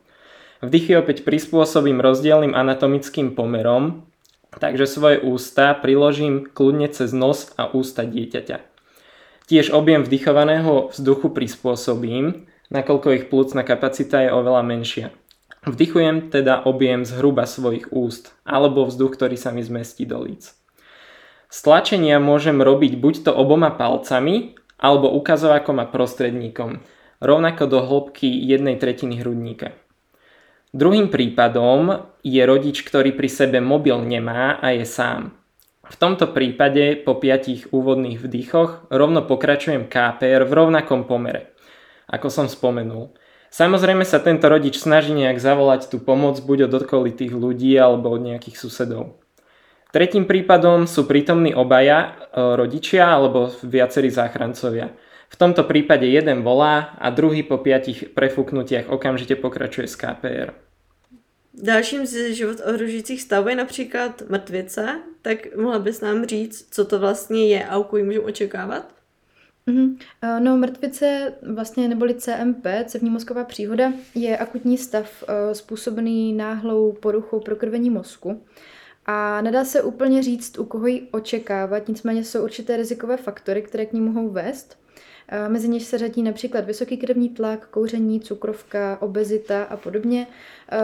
Vdychy 0.65 0.97
opäť 0.97 1.21
prispôsobím 1.21 2.01
rozdielným 2.01 2.57
anatomickým 2.57 3.37
pomerom, 3.37 4.09
takže 4.57 4.89
svoje 4.89 5.21
ústa 5.21 5.77
priložím 5.77 6.49
kľudne 6.49 6.89
cez 6.89 7.13
nos 7.13 7.53
a 7.61 7.69
ústa 7.69 8.09
dieťaťa. 8.09 8.57
Tiež 9.45 9.69
objem 9.69 10.01
vdychovaného 10.01 10.89
vzduchu 10.89 11.29
prispôsobím, 11.29 12.49
nakoľko 12.73 13.07
ich 13.21 13.29
plúcna 13.29 13.61
kapacita 13.61 14.25
je 14.25 14.33
oveľa 14.33 14.65
menšia. 14.65 15.13
Vdychujem 15.63 16.27
teda 16.27 16.67
objem 16.67 17.07
zhruba 17.07 17.47
svojich 17.47 17.95
úst, 17.95 18.35
alebo 18.43 18.83
vzduch, 18.83 19.15
ktorý 19.15 19.39
sa 19.39 19.55
mi 19.55 19.63
zmestí 19.63 20.03
do 20.03 20.19
líc. 20.19 20.51
Stlačenia 21.47 22.19
môžem 22.19 22.59
robiť 22.59 22.99
buď 22.99 23.29
to 23.29 23.31
oboma 23.31 23.71
palcami, 23.71 24.59
alebo 24.75 25.07
ukazovákom 25.15 25.79
a 25.79 25.87
prostredníkom, 25.87 26.83
rovnako 27.23 27.63
do 27.71 27.79
hĺbky 27.79 28.27
jednej 28.27 28.75
tretiny 28.75 29.23
hrudníka. 29.23 29.71
Druhým 30.75 31.07
prípadom 31.07 32.11
je 32.25 32.41
rodič, 32.43 32.83
ktorý 32.83 33.15
pri 33.15 33.29
sebe 33.31 33.63
mobil 33.63 33.95
nemá 34.03 34.59
a 34.59 34.75
je 34.75 34.83
sám. 34.83 35.31
V 35.87 35.95
tomto 35.95 36.33
prípade 36.35 36.99
po 37.07 37.15
5 37.15 37.71
úvodných 37.71 38.19
vdychoch 38.19 38.91
rovno 38.91 39.23
pokračujem 39.23 39.87
KPR 39.87 40.43
v 40.43 40.51
rovnakom 40.51 41.07
pomere, 41.07 41.55
ako 42.09 42.27
som 42.27 42.47
spomenul. 42.49 43.13
Samozrejme 43.53 44.01
sa 44.01 44.17
tento 44.17 44.49
rodič 44.49 44.81
snaží 44.81 45.13
nejak 45.13 45.37
zavolať 45.37 45.85
tú 45.93 46.01
pomoc 46.01 46.41
buď 46.41 46.73
od 46.73 46.81
okolitých 46.81 47.37
ľudí 47.37 47.77
alebo 47.77 48.09
od 48.09 48.25
nejakých 48.25 48.57
susedov. 48.57 49.21
Tretím 49.93 50.25
prípadom 50.25 50.89
sú 50.89 51.05
prítomní 51.05 51.53
obaja 51.53 52.01
e, 52.01 52.09
rodičia 52.57 53.13
alebo 53.13 53.53
viacerí 53.61 54.09
záchrancovia. 54.09 54.89
V 55.29 55.35
tomto 55.37 55.69
prípade 55.69 56.09
jeden 56.09 56.41
volá 56.41 56.97
a 56.97 57.13
druhý 57.13 57.45
po 57.45 57.61
piatich 57.61 58.17
prefúknutiach 58.17 58.89
okamžite 58.89 59.37
pokračuje 59.37 59.85
z 59.85 59.95
KPR. 60.01 60.49
Dalším 61.53 62.09
z 62.09 62.33
život 62.33 62.57
ohrožujících 62.65 63.21
stavů 63.21 63.49
je 63.49 63.55
například 63.55 64.21
mrtvice, 64.29 64.99
tak 65.21 65.55
mohla 65.55 65.79
bys 65.79 66.01
nám 66.01 66.25
říct, 66.25 66.73
co 66.73 66.85
to 66.85 66.99
vlastně 66.99 67.47
je 67.47 67.65
a 67.65 67.77
u 67.77 67.83
koho 67.83 68.03
můžeme 68.03 68.25
očekávat? 68.25 69.02
Mm-hmm. 69.67 69.97
No, 70.39 70.57
mrtvice, 70.57 71.33
vlastně 71.53 71.87
neboli 71.87 72.15
CMP, 72.15 72.67
cevní 72.85 73.09
mozková 73.09 73.43
příhoda, 73.43 73.93
je 74.15 74.37
akutní 74.37 74.77
stav 74.77 75.23
uh, 75.23 75.53
způsobený 75.53 76.33
náhlou 76.33 76.91
poruchou 76.91 77.39
prokrvení 77.39 77.89
mozku. 77.89 78.41
A 79.05 79.41
nedá 79.41 79.65
se 79.65 79.83
úplně 79.83 80.23
říct, 80.23 80.59
u 80.59 80.65
koho 80.65 80.87
ji 80.87 81.07
očekávat, 81.11 81.87
nicméně 81.87 82.23
jsou 82.23 82.43
určité 82.43 82.77
rizikové 82.77 83.17
faktory, 83.17 83.61
které 83.61 83.85
k 83.85 83.93
ní 83.93 84.01
mohou 84.01 84.29
vést. 84.29 84.77
Mezi 85.47 85.67
něž 85.67 85.83
se 85.83 85.97
řadí 85.97 86.23
například 86.23 86.65
vysoký 86.65 86.97
krevní 86.97 87.29
tlak, 87.29 87.67
kouření, 87.67 88.19
cukrovka, 88.19 88.97
obezita 89.01 89.63
a 89.63 89.77
podobně. 89.77 90.27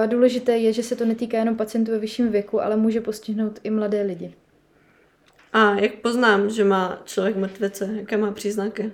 Důležité 0.06 0.58
je, 0.58 0.74
že 0.74 0.84
se 0.84 0.96
to 0.96 1.06
netýká 1.06 1.38
jenom 1.38 1.56
pacientů 1.56 1.92
ve 1.92 2.00
vyšším 2.00 2.30
věku, 2.32 2.62
ale 2.62 2.78
může 2.78 3.02
postihnout 3.02 3.60
i 3.64 3.70
mladé 3.70 4.02
lidi. 4.02 4.34
A 5.54 5.74
jak 5.74 5.96
poznám, 5.96 6.50
že 6.50 6.64
má 6.64 7.02
člověk 7.06 7.36
mrtvice? 7.38 7.90
Jaké 7.96 8.18
má 8.18 8.32
příznaky? 8.32 8.92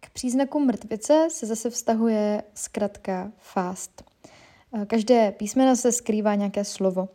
K 0.00 0.10
příznaku 0.10 0.60
mrtvice 0.60 1.28
se 1.30 1.46
zase 1.46 1.70
vztahuje 1.70 2.42
zkratka 2.54 3.32
FAST. 3.38 4.02
Každé 4.86 5.32
písmeno 5.32 5.76
se 5.76 5.92
skrývá 5.92 6.34
nějaké 6.34 6.64
slovo. 6.64 7.08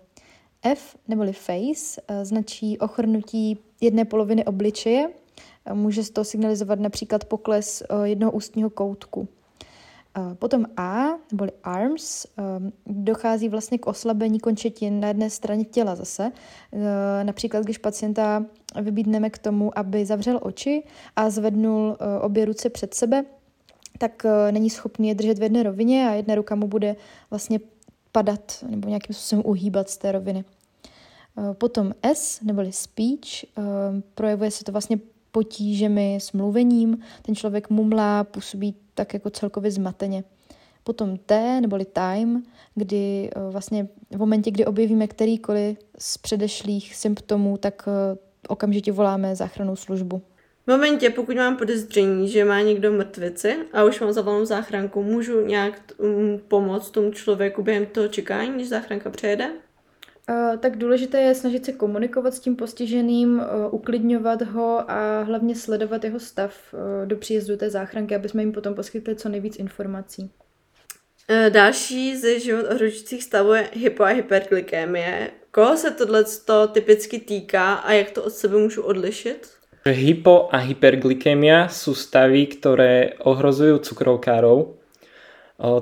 F 0.63 0.97
neboli 1.07 1.33
face 1.33 2.01
značí 2.23 2.79
ochrnutí 2.79 3.59
jedné 3.81 4.05
poloviny 4.05 4.45
obličeje. 4.45 5.09
Může 5.73 6.11
to 6.11 6.23
signalizovat 6.23 6.79
například 6.79 7.25
pokles 7.25 7.83
jednoho 8.03 8.31
ústního 8.31 8.69
koutku. 8.69 9.27
Potom 10.39 10.65
A, 10.77 11.07
neboli 11.31 11.51
arms, 11.63 12.25
ehm, 12.37 12.71
dochází 12.85 13.49
vlastně 13.49 13.77
k 13.77 13.87
oslabení 13.87 14.39
končetin 14.39 14.99
na 14.99 15.07
jedné 15.07 15.29
straně 15.29 15.65
těla 15.65 15.95
zase. 15.95 16.31
Eh, 16.73 17.23
například, 17.23 17.63
když 17.63 17.77
pacienta 17.77 18.45
vybídneme 18.81 19.29
k 19.29 19.37
tomu, 19.37 19.79
aby 19.79 20.05
zavřel 20.05 20.39
oči 20.41 20.83
a 21.15 21.29
zvednul 21.29 21.97
eh, 21.99 22.19
obě 22.19 22.45
ruce 22.45 22.69
před 22.69 22.93
sebe, 22.93 23.25
tak 23.97 24.25
eh, 24.25 24.51
není 24.51 24.69
schopný 24.69 25.07
je 25.07 25.15
držet 25.15 25.39
v 25.39 25.43
jedné 25.43 25.63
rovině 25.63 26.09
a 26.09 26.13
jedna 26.13 26.35
ruka 26.35 26.55
mu 26.55 26.67
bude 26.67 26.95
vlastně 27.29 27.59
padat 28.11 28.63
nebo 28.69 28.89
nějakým 28.89 29.15
způsobem 29.15 29.43
uhýbat 29.45 29.89
z 29.89 29.97
té 29.97 30.11
roviny. 30.11 30.43
Potom 31.53 31.91
S, 32.03 32.41
neboli 32.41 32.71
speech, 32.71 33.45
ehm, 33.57 34.03
projevuje 34.13 34.51
se 34.51 34.63
to 34.63 34.71
vlastně 34.71 34.99
potížemi 35.31 36.15
s 36.15 36.31
mluvením, 36.31 36.97
ten 37.21 37.35
člověk 37.35 37.69
mumlá, 37.69 38.23
působí 38.23 38.75
tak 38.95 39.13
jako 39.13 39.29
celkově 39.29 39.71
zmateně. 39.71 40.23
Potom 40.83 41.17
T, 41.17 41.61
neboli 41.61 41.85
time, 41.85 42.43
kdy 42.75 43.29
eh, 43.35 43.39
vlastně 43.51 43.87
v 44.11 44.17
momentě, 44.17 44.51
kdy 44.51 44.65
objevíme 44.65 45.07
kterýkoliv 45.07 45.77
z 45.99 46.17
předešlých 46.17 46.95
symptomů, 46.95 47.57
tak 47.57 47.87
eh, 47.87 48.17
okamžitě 48.47 48.91
voláme 48.91 49.35
záchrannou 49.35 49.75
službu. 49.75 50.21
V 50.67 50.71
momentě, 50.71 51.09
pokud 51.09 51.35
mám 51.35 51.57
podezření, 51.57 52.29
že 52.29 52.45
má 52.45 52.61
někdo 52.61 52.91
mrtvici 52.91 53.55
a 53.73 53.83
už 53.83 53.99
mám 53.99 54.13
zavolenou 54.13 54.45
záchranku, 54.45 55.03
můžu 55.03 55.45
nějak 55.45 55.81
um, 55.97 56.39
pomoct 56.47 56.89
tomu 56.89 57.11
člověku 57.11 57.63
během 57.63 57.85
toho 57.85 58.07
čekání, 58.07 58.57
než 58.57 58.69
záchranka 58.69 59.09
přejede? 59.09 59.51
Uh, 60.29 60.57
tak 60.57 60.77
důležité 60.77 61.21
je 61.21 61.35
snažit 61.35 61.65
se 61.65 61.71
komunikovat 61.71 62.33
s 62.33 62.39
tím 62.39 62.55
postiženým, 62.55 63.39
uh, 63.39 63.73
uklidňovat 63.73 64.41
ho 64.41 64.91
a 64.91 65.21
hlavně 65.21 65.55
sledovat 65.55 66.03
jeho 66.03 66.19
stav 66.19 66.53
uh, 66.73 66.79
do 67.05 67.15
příjezdu 67.15 67.57
té 67.57 67.69
záchranky, 67.69 68.15
aby 68.15 68.29
jsme 68.29 68.41
jim 68.41 68.51
potom 68.51 68.75
poskytli 68.75 69.15
co 69.15 69.29
nejvíc 69.29 69.55
informací. 69.59 70.31
Další 71.49 72.17
ze 72.17 72.39
život 72.39 72.65
ohrožujících 72.69 73.23
stavů 73.23 73.53
je 73.53 73.69
hypo 73.73 74.03
a 74.03 74.07
hyperglykémie. 74.07 75.31
Koho 75.51 75.77
se 75.77 75.91
tohle 75.91 76.25
typicky 76.71 77.19
týká 77.19 77.73
a 77.73 77.93
jak 77.93 78.11
to 78.11 78.23
od 78.23 78.33
sebe 78.33 78.57
můžu 78.57 78.81
odlišit? 78.81 79.49
Hypo 79.85 80.49
a 80.51 80.57
hyperglykémia 80.57 81.69
sú 81.69 81.93
stavy, 81.93 82.45
ktoré 82.45 83.21
ohrozujú 83.21 83.81
cukrovkárov. 83.81 84.81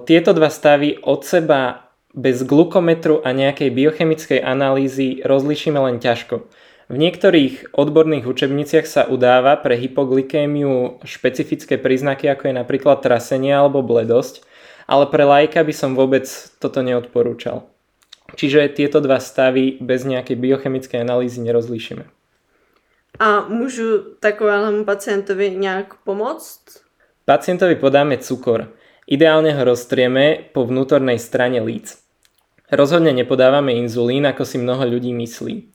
Tieto 0.03 0.35
dva 0.35 0.51
stavy 0.51 0.99
od 1.03 1.23
seba 1.23 1.82
bez 2.13 2.45
glukometru 2.45 3.25
a 3.25 3.33
nejakej 3.33 3.73
biochemickej 3.73 4.39
analýzy 4.45 5.25
rozlišíme 5.25 5.81
len 5.81 5.97
ťažko. 5.97 6.45
V 6.93 6.95
niektorých 7.01 7.73
odborných 7.73 8.29
učebniciach 8.29 8.85
sa 8.85 9.09
udáva 9.09 9.57
pre 9.57 9.73
hypoglykémiu 9.81 11.01
špecifické 11.01 11.81
príznaky, 11.81 12.29
ako 12.29 12.53
je 12.53 12.59
napríklad 12.59 13.01
trasenie 13.01 13.49
alebo 13.49 13.81
bledosť, 13.81 14.45
ale 14.85 15.09
pre 15.09 15.25
lajka 15.25 15.65
by 15.65 15.73
som 15.73 15.97
vôbec 15.97 16.29
toto 16.61 16.85
neodporúčal. 16.85 17.65
Čiže 18.37 18.77
tieto 18.77 19.01
dva 19.01 19.17
stavy 19.17 19.81
bez 19.81 20.05
nejakej 20.05 20.37
biochemickej 20.37 21.01
analýzy 21.01 21.41
nerozlíšime. 21.41 22.05
A 23.21 23.45
môžu 23.45 24.17
takovému 24.21 24.85
pacientovi 24.85 25.53
nejak 25.53 26.01
pomôcť? 26.05 26.81
Pacientovi 27.23 27.77
podáme 27.77 28.19
cukor. 28.19 28.73
Ideálne 29.07 29.55
ho 29.55 29.63
roztrieme 29.63 30.51
po 30.51 30.67
vnútornej 30.67 31.21
strane 31.21 31.63
líc. 31.63 32.02
Rozhodne 32.73 33.13
nepodávame 33.13 33.77
inzulín, 33.77 34.25
ako 34.25 34.49
si 34.49 34.57
mnoho 34.57 34.81
ľudí 34.89 35.13
myslí. 35.13 35.69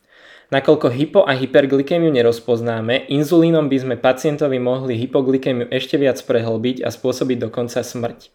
Nakoľko 0.51 0.91
hypo 0.91 1.21
a 1.23 1.39
hyperglykémiu 1.39 2.11
nerozpoznáme, 2.11 3.07
inzulínom 3.07 3.71
by 3.71 3.79
sme 3.79 3.95
pacientovi 3.95 4.59
mohli 4.59 4.99
hypoglykémiu 4.99 5.71
ešte 5.71 5.95
viac 5.95 6.19
prehlbiť 6.19 6.83
a 6.83 6.91
spôsobiť 6.91 7.39
dokonca 7.39 7.87
smrť. 7.87 8.35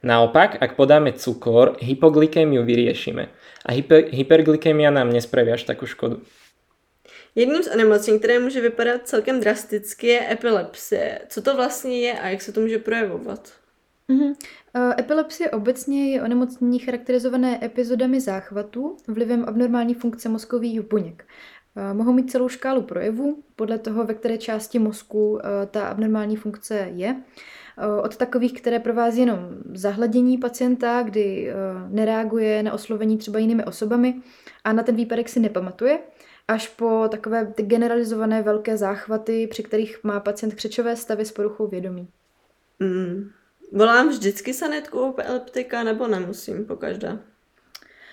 Naopak, 0.00 0.56
ak 0.64 0.80
podáme 0.80 1.12
cukor, 1.12 1.76
hypoglykémiu 1.84 2.64
vyriešime 2.64 3.28
a 3.68 3.70
hyper, 3.76 4.08
hyperglykémia 4.08 4.88
nám 4.88 5.12
nespraví 5.12 5.52
až 5.52 5.68
takú 5.68 5.84
škodu. 5.84 6.24
Jedním 7.34 7.62
z 7.62 7.68
onemocnění, 7.68 8.18
které 8.18 8.38
může 8.38 8.60
vypadat 8.60 9.08
celkem 9.08 9.40
drasticky, 9.40 10.06
je 10.06 10.32
epilepsie. 10.32 11.20
Co 11.28 11.42
to 11.42 11.56
vlastně 11.56 12.00
je 12.00 12.12
a 12.20 12.28
jak 12.28 12.42
se 12.42 12.52
to 12.52 12.60
může 12.60 12.78
projevovat? 12.78 13.52
Mm-hmm. 14.10 14.34
Epilepsie 14.98 15.50
obecně 15.50 16.12
je 16.12 16.22
onemocnění 16.22 16.78
charakterizované 16.78 17.64
epizodami 17.64 18.20
záchvatů 18.20 18.96
vlivem 19.08 19.44
abnormální 19.48 19.94
funkce 19.94 20.28
mozkových 20.28 20.80
buněk. 20.80 21.24
Eh, 21.76 21.94
mohou 21.94 22.12
mít 22.12 22.30
celou 22.30 22.48
škálu 22.48 22.82
projevů 22.82 23.42
podle 23.56 23.78
toho, 23.78 24.04
ve 24.04 24.14
které 24.14 24.38
části 24.38 24.78
mozku 24.78 25.38
eh, 25.38 25.66
ta 25.66 25.88
abnormální 25.88 26.36
funkce 26.36 26.90
je. 26.94 27.16
Od 28.02 28.16
takových, 28.16 28.52
které 28.52 28.78
provází 28.78 29.20
jenom 29.20 29.38
zahladění 29.74 30.38
pacienta, 30.38 31.02
kdy 31.02 31.52
nereaguje 31.88 32.62
na 32.62 32.72
oslovení 32.72 33.18
třeba 33.18 33.38
jinými 33.38 33.64
osobami 33.64 34.20
a 34.64 34.72
na 34.72 34.82
ten 34.82 34.96
výpadek 34.96 35.28
si 35.28 35.40
nepamatuje, 35.40 35.98
až 36.48 36.68
po 36.68 37.04
takové 37.10 37.46
ty 37.46 37.62
generalizované 37.62 38.42
velké 38.42 38.76
záchvaty, 38.76 39.46
při 39.46 39.62
kterých 39.62 40.04
má 40.04 40.20
pacient 40.20 40.54
křečové 40.54 40.96
stavy 40.96 41.24
s 41.24 41.32
poruchou 41.32 41.66
vědomí. 41.66 42.08
Mm. 42.80 43.30
Volám 43.72 44.08
vždycky 44.08 44.54
sanitku 44.54 45.14
epileptika 45.18 45.82
nebo 45.82 46.08
nemusím 46.08 46.64
pokaždé? 46.64 47.18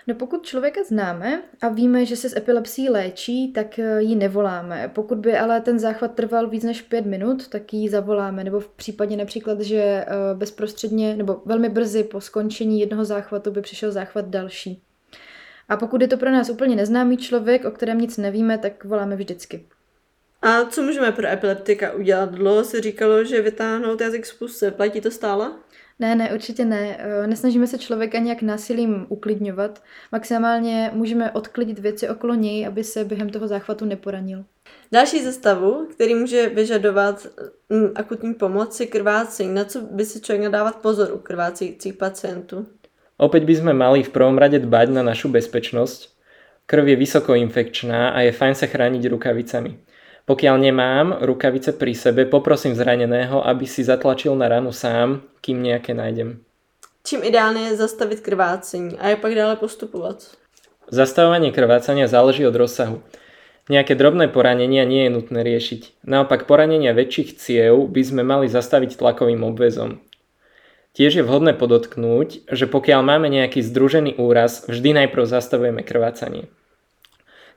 No 0.07 0.15
pokud 0.15 0.45
člověka 0.45 0.83
známe 0.83 1.43
a 1.61 1.69
víme, 1.69 2.05
že 2.05 2.15
se 2.15 2.29
s 2.29 2.35
epilepsií 2.35 2.89
léčí, 2.89 3.53
tak 3.53 3.79
eh, 3.79 4.01
ji 4.01 4.15
nevoláme. 4.15 4.91
Pokud 4.95 5.17
by 5.17 5.37
ale 5.37 5.61
ten 5.61 5.79
záchvat 5.79 6.15
trval 6.15 6.49
víc 6.49 6.63
než 6.63 6.81
pět 6.81 7.05
minut, 7.05 7.47
tak 7.47 7.73
ji 7.73 7.89
zavoláme. 7.89 8.43
Nebo 8.43 8.59
v 8.59 8.69
případě 8.69 9.17
například, 9.17 9.61
že 9.61 9.77
eh, 9.77 10.05
bezprostředně 10.33 11.15
nebo 11.15 11.41
velmi 11.45 11.69
brzy 11.69 12.03
po 12.03 12.21
skončení 12.21 12.79
jednoho 12.79 13.05
záchvatu 13.05 13.51
by 13.51 13.61
přišel 13.61 13.91
záchvat 13.91 14.27
další. 14.27 14.81
A 15.69 15.77
pokud 15.77 16.01
je 16.01 16.07
to 16.07 16.17
pro 16.17 16.31
nás 16.31 16.49
úplně 16.49 16.75
neznámý 16.75 17.17
člověk, 17.17 17.65
o 17.65 17.71
kterém 17.71 18.01
nic 18.01 18.17
nevíme, 18.17 18.57
tak 18.57 18.85
voláme 18.85 19.15
vždycky. 19.15 19.65
A 20.41 20.65
co 20.65 20.81
můžeme 20.81 21.11
pro 21.11 21.27
epileptika 21.27 21.93
udělat? 21.93 22.31
Dlouho 22.31 22.63
se 22.63 22.81
říkalo, 22.81 23.23
že 23.23 23.41
vytáhnout 23.41 24.01
jazyk 24.01 24.25
z 24.25 24.33
pusy. 24.33 24.71
Platí 24.71 25.01
to 25.01 25.11
stále? 25.11 25.51
Ne, 25.99 26.15
ne, 26.15 26.33
určitě 26.33 26.65
ne. 26.65 26.97
Eh, 26.99 27.27
nesnažíme 27.27 27.67
se 27.67 27.77
člověka 27.77 28.19
nějak 28.19 28.41
násilím 28.41 29.05
uklidňovat. 29.09 29.83
Maximálně 30.11 30.91
můžeme 30.93 31.31
odklidit 31.31 31.79
věci 31.79 32.09
okolo 32.09 32.33
něj, 32.33 32.67
aby 32.67 32.83
se 32.83 33.05
během 33.05 33.29
toho 33.29 33.47
záchvatu 33.47 33.85
neporanil. 33.85 34.45
Další 34.91 35.23
zestavu, 35.23 35.87
který 35.91 36.15
může 36.15 36.49
vyžadovat 36.49 37.27
mm, 37.69 37.89
akutní 37.95 38.33
pomoc, 38.33 38.79
je 38.79 38.87
krvácení. 38.87 39.53
Na 39.53 39.65
co 39.65 39.81
by 39.81 40.05
si 40.05 40.21
člověk 40.21 40.43
nadávat 40.43 40.75
pozor 40.75 41.09
u 41.13 41.17
krvácejících 41.17 41.93
pacientů? 41.93 42.65
Opäť 43.17 43.49
by 43.49 43.53
sme 43.57 43.73
mali 43.73 44.05
v 44.05 44.13
prvom 44.13 44.37
rade 44.37 44.61
dbať 44.61 44.93
na 44.93 45.01
našu 45.01 45.33
bezpečnosť. 45.33 46.13
Krv 46.69 46.85
je 46.85 46.95
vysoko 47.01 47.33
infekčná 47.33 48.13
a 48.13 48.21
je 48.21 48.31
fajn 48.31 48.53
sa 48.53 48.69
chrániť 48.69 49.09
rukavicami. 49.09 49.86
Pokiaľ 50.27 50.55
nemám 50.59 51.23
rukavice 51.23 51.71
pri 51.71 51.95
sebe, 51.95 52.27
poprosím 52.27 52.75
zraneného, 52.75 53.39
aby 53.47 53.63
si 53.63 53.79
zatlačil 53.87 54.35
na 54.35 54.51
ranu 54.51 54.75
sám, 54.75 55.23
kým 55.39 55.63
nejaké 55.63 55.95
nájdem. 55.95 56.43
Čím 57.07 57.23
ideálne 57.23 57.71
je 57.71 57.79
zastavit 57.79 58.19
krvácení 58.19 58.99
a 58.99 59.15
jak 59.15 59.23
pak 59.23 59.31
dále 59.31 59.55
postupovat? 59.55 60.27
Zastavovanie 60.91 61.55
krvácania 61.55 62.11
záleží 62.11 62.43
od 62.43 62.51
rozsahu. 62.59 62.99
Nejaké 63.71 63.95
drobné 63.95 64.27
poranenia 64.27 64.83
nie 64.83 65.07
je 65.07 65.15
nutné 65.15 65.43
riešiť. 65.47 66.03
Naopak 66.03 66.43
poranenia 66.43 66.91
väčších 66.91 67.39
ciev 67.39 67.87
by 67.87 68.03
sme 68.03 68.23
mali 68.27 68.51
zastaviť 68.51 68.99
tlakovým 68.99 69.47
obvezom. 69.47 70.03
Tiež 70.91 71.19
je 71.19 71.23
vhodné 71.23 71.55
podotknúť, 71.55 72.51
že 72.51 72.67
pokiaľ 72.67 72.99
máme 72.99 73.31
nejaký 73.31 73.63
združený 73.63 74.19
úraz, 74.19 74.67
vždy 74.67 75.03
najprv 75.03 75.23
zastavujeme 75.23 75.87
krvácanie. 75.87 76.51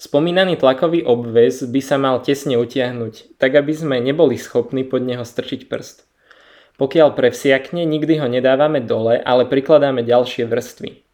Spomínaný 0.00 0.56
tlakový 0.56 1.04
obväz 1.04 1.68
by 1.68 1.80
sa 1.84 2.00
mal 2.00 2.24
tesne 2.24 2.56
utiahnuť, 2.56 3.36
tak 3.36 3.52
aby 3.52 3.68
sme 3.76 4.00
neboli 4.00 4.40
schopní 4.40 4.80
pod 4.80 5.04
neho 5.04 5.28
strčiť 5.28 5.68
prst. 5.68 6.08
Pokiaľ 6.80 7.12
prevsiakne, 7.12 7.84
nikdy 7.84 8.16
ho 8.16 8.24
nedávame 8.24 8.80
dole, 8.80 9.20
ale 9.20 9.44
prikladáme 9.44 10.00
ďalšie 10.00 10.48
vrstvy. 10.48 11.04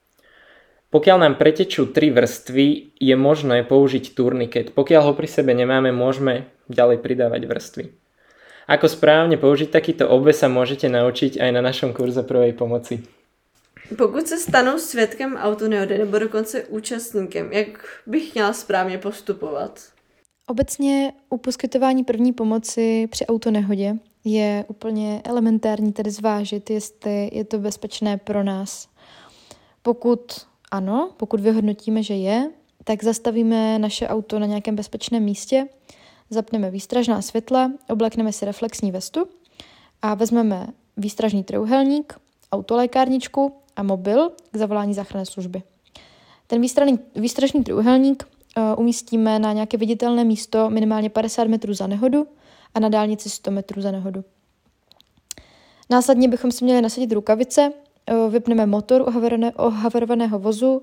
Pokiaľ 0.95 1.19
nám 1.19 1.35
pretečú 1.35 1.91
tri 1.91 2.15
vrstvy, 2.15 2.95
je 2.95 3.15
možné 3.19 3.67
použiť 3.67 4.15
turniket. 4.15 4.71
Pokiaľ 4.71 5.11
ho 5.11 5.13
pri 5.19 5.27
sebe 5.27 5.51
nemáme, 5.51 5.91
môžeme 5.91 6.47
ďalej 6.71 7.03
pridávať 7.03 7.43
vrstvy. 7.43 7.85
Ako 8.71 8.87
správne 8.87 9.35
použiť 9.35 9.67
takýto 9.67 10.07
obvez 10.07 10.39
sa 10.39 10.47
môžete 10.47 10.87
naučiť 10.87 11.43
aj 11.43 11.51
na 11.51 11.59
našom 11.59 11.91
kurze 11.91 12.23
prvej 12.23 12.55
pomoci. 12.55 13.03
Pokud 13.99 14.27
se 14.27 14.39
stanu 14.39 14.79
svědkem 14.79 15.37
autonehody 15.37 15.99
nebo 15.99 16.19
dokonce 16.19 16.65
účastníkem, 16.65 17.53
jak 17.53 17.67
bych 18.07 18.35
měla 18.35 18.53
správně 18.53 18.99
postupovat? 18.99 19.81
Obecně 20.47 21.13
u 21.29 21.39
poskytování 21.39 22.05
první 22.05 22.33
pomoci 22.33 23.09
při 23.11 23.27
autonehodě 23.27 23.97
je 24.25 24.65
úplně 24.69 25.23
elementární 25.25 25.93
tedy 25.93 26.11
zvážit, 26.11 26.71
jestli 26.71 27.31
je 27.33 27.45
to 27.45 27.59
bezpečné 27.59 28.19
pro 28.19 28.43
nás. 28.43 28.89
Pokud 29.83 30.33
ano, 30.71 31.11
pokud 31.17 31.41
vyhodnotíme, 31.41 32.03
že 32.03 32.15
je, 32.15 32.51
tak 32.85 33.05
zastavíme 33.05 33.79
naše 33.79 34.09
auto 34.09 34.39
na 34.39 34.47
nějakém 34.47 34.77
bezpečném 34.77 35.23
místě, 35.23 35.69
zapneme 36.31 36.71
výstražná 36.71 37.23
světla, 37.23 37.73
oblekneme 37.89 38.33
si 38.33 38.45
reflexní 38.45 38.93
vestu 38.93 39.29
a 40.03 40.15
vezmeme 40.15 40.67
výstražný 40.97 41.45
trouhelník, 41.45 42.15
autolékárničku 42.53 43.53
a 43.77 43.83
mobil 43.83 44.31
k 44.51 44.57
zavolání 44.57 44.95
záchranné 44.95 45.27
služby. 45.27 45.63
Ten 46.47 46.61
výstražný, 46.61 46.99
výstražný 47.15 47.65
trůhelník 47.65 48.25
uh, 48.57 48.81
umístíme 48.81 49.39
na 49.39 49.53
nějaké 49.53 49.77
viditelné 49.77 50.25
místo 50.25 50.71
minimálně 50.71 51.11
50 51.11 51.45
metrů 51.45 51.75
za 51.75 51.87
nehodu 51.87 52.27
a 52.75 52.81
na 52.81 52.89
dálnici 52.89 53.31
100 53.31 53.51
metrů 53.51 53.83
za 53.83 53.91
nehodu. 53.91 54.25
Následně 55.91 56.29
bychom 56.29 56.53
si 56.53 56.65
měli 56.65 56.83
nasadit 56.83 57.13
rukavice, 57.13 57.73
uh, 58.13 58.33
vypneme 58.33 58.67
motor 58.67 59.13
ohaverovaného 59.57 60.39
vozu 60.39 60.83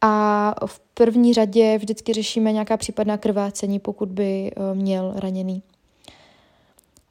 a 0.00 0.54
v 0.66 0.80
první 0.94 1.34
řadě 1.34 1.78
vždycky 1.78 2.12
řešíme 2.12 2.52
nějaká 2.52 2.76
případná 2.76 3.16
krvácení, 3.16 3.78
pokud 3.78 4.08
by 4.08 4.50
uh, 4.56 4.78
měl 4.78 5.12
raněný. 5.16 5.62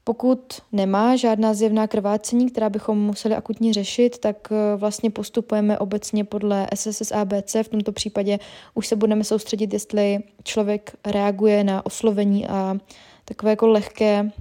Pokud 0.03 0.61
nemá 0.71 1.15
žádná 1.15 1.53
zjevná 1.53 1.87
krvácení, 1.87 2.49
která 2.49 2.69
bychom 2.69 2.97
museli 2.97 3.35
akutně 3.35 3.73
řešit, 3.73 4.17
tak 4.17 4.51
eh, 4.51 4.75
vlastně 4.75 5.09
postupujeme 5.09 5.79
obecně 5.79 6.23
podle 6.23 6.67
SSS 6.75 7.11
ABC. 7.11 7.55
V 7.63 7.67
tomto 7.67 7.91
případě 7.91 8.39
už 8.73 8.87
se 8.87 8.95
budeme 8.95 9.23
soustředit, 9.23 9.73
jestli 9.73 10.19
člověk 10.43 10.95
reaguje 11.05 11.63
na 11.63 11.85
oslovení 11.85 12.47
a 12.47 12.77
takové 13.25 13.51
jako 13.51 13.67
lehké, 13.67 14.31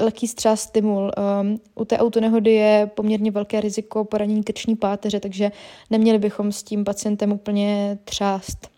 lehký 0.00 0.28
střás 0.28 0.60
stimul. 0.60 1.12
Um, 1.40 1.60
u 1.74 1.84
té 1.84 1.98
autonehody 1.98 2.52
je 2.52 2.90
poměrně 2.94 3.30
velké 3.30 3.60
riziko 3.60 4.04
poranění 4.04 4.42
krční 4.42 4.76
páteře, 4.76 5.20
takže 5.20 5.52
neměli 5.90 6.18
bychom 6.18 6.52
s 6.52 6.62
tím 6.62 6.84
pacientem 6.84 7.32
úplně 7.32 7.98
třást. 8.04 8.68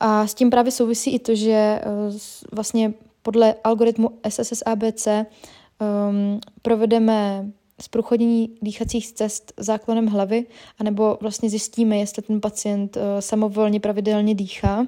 A 0.00 0.26
s 0.26 0.34
tím 0.34 0.50
právě 0.50 0.72
souvisí 0.72 1.14
i 1.14 1.18
to, 1.18 1.34
že 1.34 1.80
uh, 2.08 2.18
vlastně 2.52 2.92
podle 3.22 3.54
algoritmu 3.64 4.10
SSSABC 4.28 5.08
um, 5.08 6.40
provedeme 6.62 7.46
zprůchodnění 7.80 8.50
dýchacích 8.62 9.12
cest 9.12 9.52
záklonem 9.56 10.06
hlavy, 10.06 10.46
anebo 10.78 11.18
vlastně 11.20 11.50
zjistíme, 11.50 11.96
jestli 11.96 12.22
ten 12.22 12.40
pacient 12.40 12.96
uh, 12.96 13.02
samovolně 13.20 13.80
pravidelně 13.80 14.34
dýchá. 14.34 14.86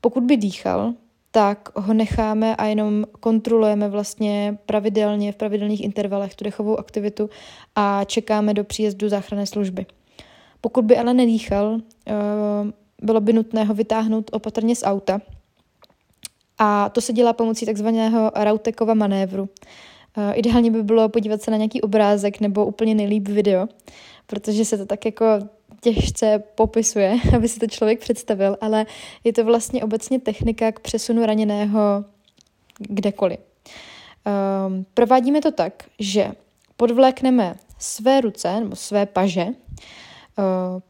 Pokud 0.00 0.22
by 0.22 0.36
dýchal, 0.36 0.94
tak 1.30 1.68
ho 1.76 1.94
necháme 1.94 2.56
a 2.56 2.66
jenom 2.66 3.04
kontrolujeme 3.20 3.88
vlastně 3.88 4.58
pravidelně 4.66 5.32
v 5.32 5.36
pravidelných 5.36 5.84
intervalech 5.84 6.34
tu 6.34 6.44
dechovou 6.44 6.76
aktivitu 6.78 7.30
a 7.76 8.04
čekáme 8.04 8.54
do 8.54 8.64
příjezdu 8.64 9.08
záchranné 9.08 9.46
služby. 9.46 9.86
Pokud 10.60 10.84
by 10.84 10.96
ale 10.96 11.14
nedýchal, 11.14 11.72
uh, 11.74 11.80
bylo 13.02 13.20
by 13.20 13.32
nutné 13.32 13.64
ho 13.64 13.74
vytáhnout 13.74 14.30
opatrně 14.32 14.76
z 14.76 14.82
auta, 14.82 15.20
a 16.58 16.88
to 16.88 17.00
se 17.00 17.12
dělá 17.12 17.32
pomocí 17.32 17.66
takzvaného 17.66 18.32
Rautekova 18.34 18.94
manévru. 18.94 19.48
Eh, 20.16 20.34
ideálně 20.34 20.70
by 20.70 20.82
bylo 20.82 21.08
podívat 21.08 21.42
se 21.42 21.50
na 21.50 21.56
nějaký 21.56 21.80
obrázek 21.82 22.40
nebo 22.40 22.66
úplně 22.66 22.94
nejlíp 22.94 23.28
video, 23.28 23.66
protože 24.26 24.64
se 24.64 24.78
to 24.78 24.86
tak 24.86 25.04
jako 25.04 25.26
těžce 25.80 26.42
popisuje, 26.54 27.18
aby 27.36 27.48
si 27.48 27.60
to 27.60 27.66
člověk 27.66 28.00
představil, 28.00 28.56
ale 28.60 28.86
je 29.24 29.32
to 29.32 29.44
vlastně 29.44 29.84
obecně 29.84 30.20
technika 30.20 30.72
k 30.72 30.80
přesunu 30.80 31.26
raněného 31.26 32.04
kdekoliv. 32.78 33.38
Um, 33.38 34.86
provádíme 34.94 35.40
to 35.40 35.52
tak, 35.52 35.84
že 35.98 36.32
podvlékneme 36.76 37.56
své 37.78 38.20
ruce 38.20 38.60
nebo 38.60 38.76
své 38.76 39.06
paže 39.06 39.44
uh, 39.44 39.54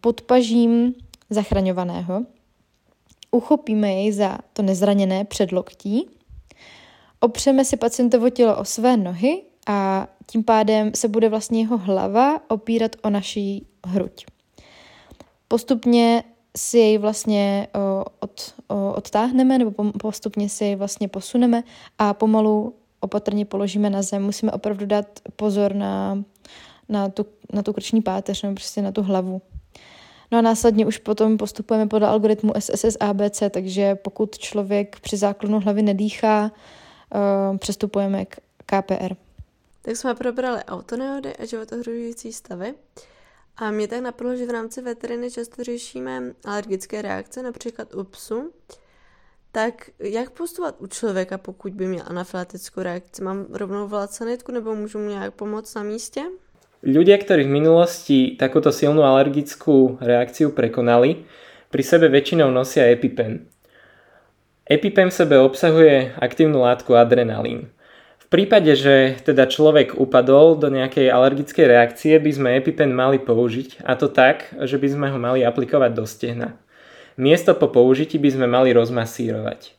pod 0.00 0.20
pažím 0.20 0.94
zachraňovaného 1.30 2.24
uchopíme 3.34 3.92
jej 3.92 4.12
za 4.12 4.38
to 4.52 4.62
nezraněné 4.62 5.24
předloktí, 5.24 6.10
opřeme 7.20 7.64
si 7.64 7.76
pacientovo 7.76 8.30
tělo 8.30 8.56
o 8.56 8.64
své 8.64 8.96
nohy 8.96 9.42
a 9.66 10.08
tím 10.26 10.44
pádem 10.44 10.94
se 10.94 11.08
bude 11.08 11.28
vlastně 11.28 11.60
jeho 11.60 11.78
hlava 11.78 12.40
opírat 12.48 12.96
o 13.02 13.10
naší 13.10 13.66
hruď. 13.86 14.26
Postupně 15.48 16.24
si 16.56 16.78
jej 16.78 16.98
vlastně 16.98 17.68
od, 18.20 18.54
odtáhneme 18.94 19.58
nebo 19.58 19.92
postupně 19.92 20.48
si 20.48 20.64
jej 20.64 20.76
vlastně 20.76 21.08
posuneme 21.08 21.62
a 21.98 22.14
pomalu 22.14 22.74
opatrně 23.00 23.44
položíme 23.44 23.90
na 23.90 24.02
zem. 24.02 24.22
Musíme 24.22 24.52
opravdu 24.52 24.86
dát 24.86 25.06
pozor 25.36 25.74
na, 25.74 26.22
na, 26.88 27.08
tu, 27.08 27.26
na 27.52 27.62
tu 27.62 27.72
krční 27.72 28.02
páteř 28.02 28.42
nebo 28.42 28.54
prostě 28.54 28.82
na 28.82 28.92
tu 28.92 29.02
hlavu. 29.02 29.42
No 30.34 30.38
a 30.38 30.42
následně 30.42 30.86
už 30.86 30.98
potom 30.98 31.36
postupujeme 31.36 31.86
podle 31.86 32.08
algoritmu 32.08 32.52
SSS 32.58 32.96
ABC, 33.00 33.42
takže 33.50 33.94
pokud 33.94 34.38
člověk 34.38 35.00
při 35.00 35.16
záklonu 35.16 35.60
hlavy 35.60 35.82
nedýchá, 35.82 36.52
uh, 37.52 37.58
přestupujeme 37.58 38.24
k 38.24 38.36
KPR. 38.66 39.14
Tak 39.82 39.96
jsme 39.96 40.14
probrali 40.14 40.64
autonehody 40.64 41.36
a 41.36 41.44
životohrožující 41.44 42.32
stavy. 42.32 42.74
A 43.56 43.70
mě 43.70 43.88
tak 43.88 44.00
napadlo, 44.00 44.36
že 44.36 44.46
v 44.46 44.50
rámci 44.50 44.82
veteriny 44.82 45.30
často 45.30 45.64
řešíme 45.64 46.22
alergické 46.44 47.02
reakce, 47.02 47.42
například 47.42 47.94
u 47.94 48.04
psu. 48.04 48.52
Tak 49.52 49.90
jak 49.98 50.30
postupovat 50.30 50.76
u 50.78 50.86
člověka, 50.86 51.38
pokud 51.38 51.72
by 51.72 51.86
měl 51.86 52.04
anafylatickou 52.06 52.82
reakci? 52.82 53.22
Mám 53.22 53.46
rovnou 53.50 53.88
volat 53.88 54.12
sanitku 54.12 54.52
nebo 54.52 54.74
můžu 54.74 54.98
mu 54.98 55.08
nějak 55.08 55.34
pomoct 55.34 55.74
na 55.74 55.82
místě? 55.82 56.24
Ľudia, 56.84 57.16
ktorí 57.16 57.48
v 57.48 57.56
minulosti 57.64 58.36
takúto 58.36 58.68
silnú 58.68 59.08
alergickú 59.08 59.96
reakciu 60.04 60.52
prekonali, 60.52 61.24
pri 61.72 61.80
sebe 61.80 62.12
väčšinou 62.12 62.52
nosia 62.52 62.92
EpiPen. 62.92 63.48
EpiPen 64.68 65.08
v 65.08 65.16
sebe 65.16 65.40
obsahuje 65.40 66.12
aktívnu 66.20 66.60
látku 66.60 66.92
adrenalín. 66.92 67.72
V 68.20 68.26
prípade, 68.28 68.76
že 68.76 69.16
teda 69.24 69.48
človek 69.48 69.96
upadol 69.96 70.60
do 70.60 70.68
nejakej 70.68 71.08
alergickej 71.08 71.66
reakcie, 71.72 72.20
by 72.20 72.30
sme 72.36 72.48
EpiPen 72.60 72.92
mali 72.92 73.16
použiť 73.16 73.80
a 73.80 73.96
to 73.96 74.12
tak, 74.12 74.52
že 74.52 74.76
by 74.76 74.88
sme 74.92 75.06
ho 75.08 75.16
mali 75.16 75.40
aplikovať 75.40 75.90
do 75.96 76.04
stehna. 76.04 76.60
Miesto 77.16 77.56
po 77.56 77.72
použití 77.72 78.20
by 78.20 78.28
sme 78.28 78.44
mali 78.44 78.76
rozmasírovať. 78.76 79.72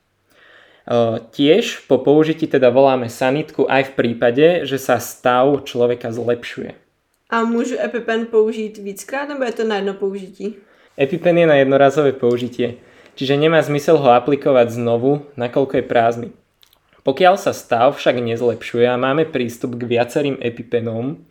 Tiež 1.38 1.86
po 1.86 2.02
použití 2.02 2.50
teda 2.50 2.74
voláme 2.74 3.13
sanitku 3.13 3.70
aj 3.70 3.94
v 3.94 3.94
prípade, 3.94 4.65
že 4.65 4.82
sa 4.82 4.98
stav 4.98 5.70
človeka 5.70 6.10
zlepšuje. 6.10 6.85
A 7.30 7.44
můžu 7.44 7.76
EpiPen 7.80 8.26
použít 8.26 8.78
víckrát, 8.78 9.30
nebo 9.30 9.44
je 9.44 9.52
to 9.52 9.64
na 9.64 9.76
jedno 9.76 9.94
použití? 9.94 10.56
EpiPen 11.00 11.38
je 11.38 11.48
na 11.48 11.56
jednorazové 11.56 12.12
použitie, 12.12 12.78
čiže 13.16 13.38
nemá 13.38 13.62
zmysel 13.62 13.98
ho 13.98 14.10
aplikovať 14.14 14.70
znovu, 14.70 15.26
nakoľko 15.36 15.82
je 15.82 15.86
prázdny. 15.90 16.30
Pokiaľ 17.04 17.38
sa 17.38 17.54
stav 17.54 17.98
však 17.98 18.18
nezlepšuje 18.18 18.86
a 18.90 18.98
máme 18.98 19.26
prístup 19.26 19.78
k 19.78 19.86
viacerým 19.86 20.38
EpiPenom, 20.42 21.22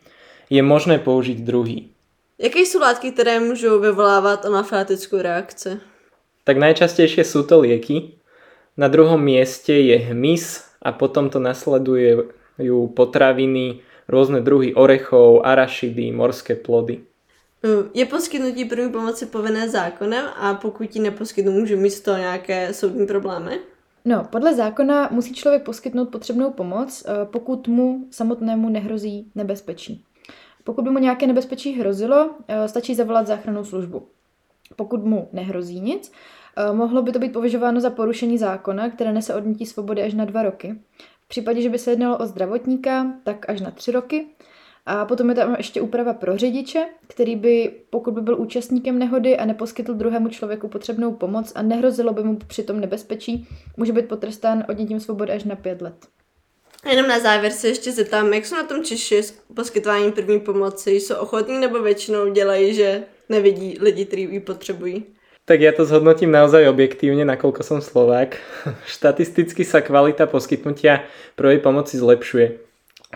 je 0.51 0.63
možné 0.63 0.99
použiť 0.99 1.39
druhý. 1.43 1.91
Jaké 2.39 2.59
jsou 2.59 2.81
látky, 2.81 3.11
které 3.13 3.41
můžou 3.41 3.81
vyvolávat 3.81 4.47
anafylatickou 4.47 5.23
reakci? 5.23 5.79
Tak 6.45 6.61
najčastejšie 6.61 7.25
sú 7.25 7.49
to 7.49 7.65
lieky. 7.65 8.21
Na 8.77 8.93
druhom 8.93 9.17
mieste 9.17 9.73
je 9.73 9.97
hmyz 9.97 10.61
a 10.83 10.93
potom 10.93 11.31
to 11.33 11.41
nasledujú 11.41 12.29
potraviny, 12.93 13.81
rôzne 14.09 14.41
druhy 14.41 14.75
orechov, 14.75 15.41
arašidy, 15.45 16.13
morské 16.13 16.55
plody. 16.55 17.01
Je 17.95 18.07
poskytnutí 18.07 18.65
první 18.65 18.93
pomoci 18.93 19.27
povinné 19.27 19.69
zákonem 19.69 20.25
a 20.37 20.55
pokud 20.55 20.97
ji 20.97 21.03
neposkytnu, 21.03 21.53
můžu 21.53 21.77
mít 21.77 21.91
z 21.91 22.01
toho 22.01 22.19
nějaké 22.19 22.75
soudní 22.75 23.07
problémy? 23.07 23.59
No, 24.05 24.25
podle 24.31 24.55
zákona 24.55 25.09
musí 25.13 25.35
člověk 25.35 25.63
poskytnout 25.63 26.09
potřebnou 26.09 26.51
pomoc, 26.51 27.05
eh, 27.07 27.25
pokud 27.25 27.69
mu 27.69 28.07
samotnému 28.11 28.69
nehrozí 28.69 29.31
nebezpečí. 29.35 30.05
Pokud 30.65 30.85
by 30.85 30.91
mu 30.91 30.99
nějaké 30.99 31.27
nebezpečí 31.27 31.73
hrozilo, 31.73 32.31
eh, 32.49 32.69
stačí 32.69 32.95
zavolat 32.95 33.27
záchrannou 33.27 33.65
službu. 33.65 34.07
Pokud 34.77 35.05
mu 35.05 35.29
nehrozí 35.33 35.81
nic, 35.81 36.13
eh, 36.57 36.73
mohlo 36.73 37.03
by 37.03 37.13
to 37.13 37.19
být 37.19 37.33
považováno 37.33 37.81
za 37.81 37.91
porušení 37.91 38.39
zákona, 38.39 38.91
které 38.91 39.13
nese 39.13 39.35
odnětí 39.35 39.67
svobody 39.67 40.03
až 40.03 40.15
na 40.15 40.25
dva 40.25 40.43
roky. 40.43 40.75
Případě, 41.35 41.63
že 41.63 41.69
by 41.69 41.79
se 41.79 41.91
jednalo 41.91 42.19
o 42.19 42.27
zdravotníka, 42.27 43.07
tak 43.25 43.49
až 43.49 43.61
na 43.61 43.71
tři 43.71 43.93
roky. 43.93 44.27
A 44.87 45.05
potom 45.05 45.29
je 45.29 45.35
tam 45.35 45.55
ještě 45.59 45.81
úprava 45.81 46.13
pro 46.13 46.37
řidiče, 46.37 46.87
který 47.07 47.37
by, 47.37 47.73
pokud 47.91 48.15
by 48.15 48.21
byl 48.21 48.41
účastníkem 48.41 48.99
nehody 48.99 49.37
a 49.37 49.45
neposkytl 49.45 49.95
druhému 49.95 50.29
člověku 50.29 50.69
potřebnou 50.69 51.13
pomoc 51.13 51.53
a 51.55 51.63
nehrozilo 51.63 52.13
by 52.13 52.23
mu 52.25 52.37
přitom 52.37 52.81
nebezpečí, 52.81 53.49
může 53.77 53.93
být 53.93 54.09
potrestán 54.09 54.65
odnětím 54.69 55.01
svobody 55.01 55.33
až 55.33 55.45
na 55.45 55.57
pět 55.57 55.83
let. 55.83 56.07
Jenom 56.91 57.09
na 57.09 57.19
závěr 57.19 57.53
se 57.53 57.69
ještě 57.69 57.93
zeptám, 57.93 58.35
jak 58.35 58.47
jsou 58.47 58.57
na 58.57 58.65
tom 58.67 58.85
Češi 58.85 59.23
s 59.23 59.31
poskytováním 59.55 60.13
první 60.13 60.41
pomoci? 60.41 60.91
Jsou 60.91 61.15
ochotní 61.15 61.59
nebo 61.61 61.83
většinou 61.83 62.33
dělají, 62.33 62.75
že 62.75 63.05
nevidí 63.29 63.77
lidi, 63.81 64.05
kteří 64.05 64.23
ji 64.23 64.41
potřebují? 64.41 65.05
Tak 65.45 65.61
ja 65.61 65.77
to 65.77 65.85
zhodnotím 65.85 66.33
naozaj 66.33 66.65
objektívne, 66.73 67.29
nakoľko 67.29 67.61
som 67.61 67.85
Slovák. 67.85 68.41
Štatisticky 68.97 69.61
sa 69.61 69.85
kvalita 69.85 70.25
poskytnutia 70.25 71.05
prvej 71.37 71.61
pomoci 71.61 72.01
zlepšuje. 72.01 72.65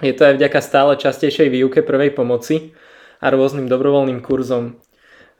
Je 0.04 0.12
to 0.12 0.28
aj 0.28 0.34
vďaka 0.36 0.60
stále 0.60 0.92
častejšej 1.00 1.48
výuke 1.48 1.80
prvej 1.80 2.12
pomoci 2.12 2.76
a 3.24 3.32
rôznym 3.32 3.64
dobrovoľným 3.64 4.20
kurzom. 4.20 4.76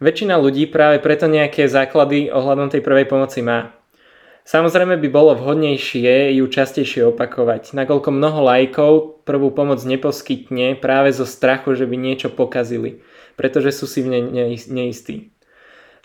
Väčšina 0.01 0.41
ľudí 0.41 0.65
práve 0.65 0.97
preto 1.05 1.29
nejaké 1.29 1.69
základy 1.69 2.33
ohľadom 2.33 2.73
tej 2.73 2.81
prvej 2.81 3.05
pomoci 3.05 3.45
má. 3.45 3.77
Samozrejme 4.49 4.97
by 4.97 5.09
bolo 5.13 5.37
vhodnejšie 5.37 6.41
ju 6.41 6.45
častejšie 6.49 7.05
opakovať, 7.13 7.77
nakoľko 7.77 8.09
mnoho 8.09 8.41
lajkov 8.49 9.21
prvú 9.29 9.53
pomoc 9.53 9.77
neposkytne 9.85 10.81
práve 10.81 11.13
zo 11.13 11.29
strachu, 11.29 11.77
že 11.77 11.85
by 11.85 12.01
niečo 12.01 12.33
pokazili, 12.33 13.05
pretože 13.37 13.77
sú 13.77 13.85
si 13.85 14.01
v 14.01 14.09
nej 14.09 14.57
neistí. 14.73 15.37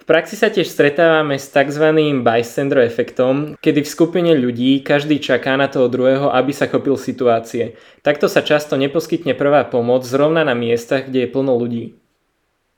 V 0.04 0.12
praxi 0.12 0.36
sa 0.36 0.52
tiež 0.52 0.68
stretávame 0.68 1.40
s 1.40 1.48
tzv. 1.48 1.96
bystander 2.20 2.84
efektom, 2.84 3.56
kedy 3.64 3.88
v 3.88 3.94
skupine 3.96 4.36
ľudí 4.36 4.84
každý 4.84 5.16
čaká 5.24 5.56
na 5.56 5.72
toho 5.72 5.88
druhého, 5.88 6.28
aby 6.28 6.52
sa 6.52 6.68
chopil 6.68 7.00
situácie. 7.00 7.80
Takto 8.04 8.28
sa 8.28 8.44
často 8.44 8.76
neposkytne 8.76 9.32
prvá 9.32 9.64
pomoc 9.64 10.04
zrovna 10.04 10.44
na 10.44 10.60
miestach, 10.60 11.08
kde 11.08 11.24
je 11.24 11.32
plno 11.32 11.56
ľudí. 11.56 11.96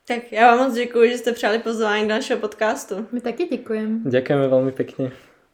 Tak 0.06 0.32
já 0.32 0.54
vám 0.54 0.66
moc 0.66 0.74
děkuji, 0.74 1.10
že 1.10 1.18
jste 1.18 1.32
přijali 1.32 1.58
pozvání 1.58 2.02
do 2.02 2.14
našeho 2.14 2.40
podcastu. 2.40 3.06
My 3.12 3.20
taky 3.20 3.50
děkujeme. 3.50 4.06
Ďakujeme 4.06 4.46
veľmi 4.46 4.70
pekne. 4.70 5.10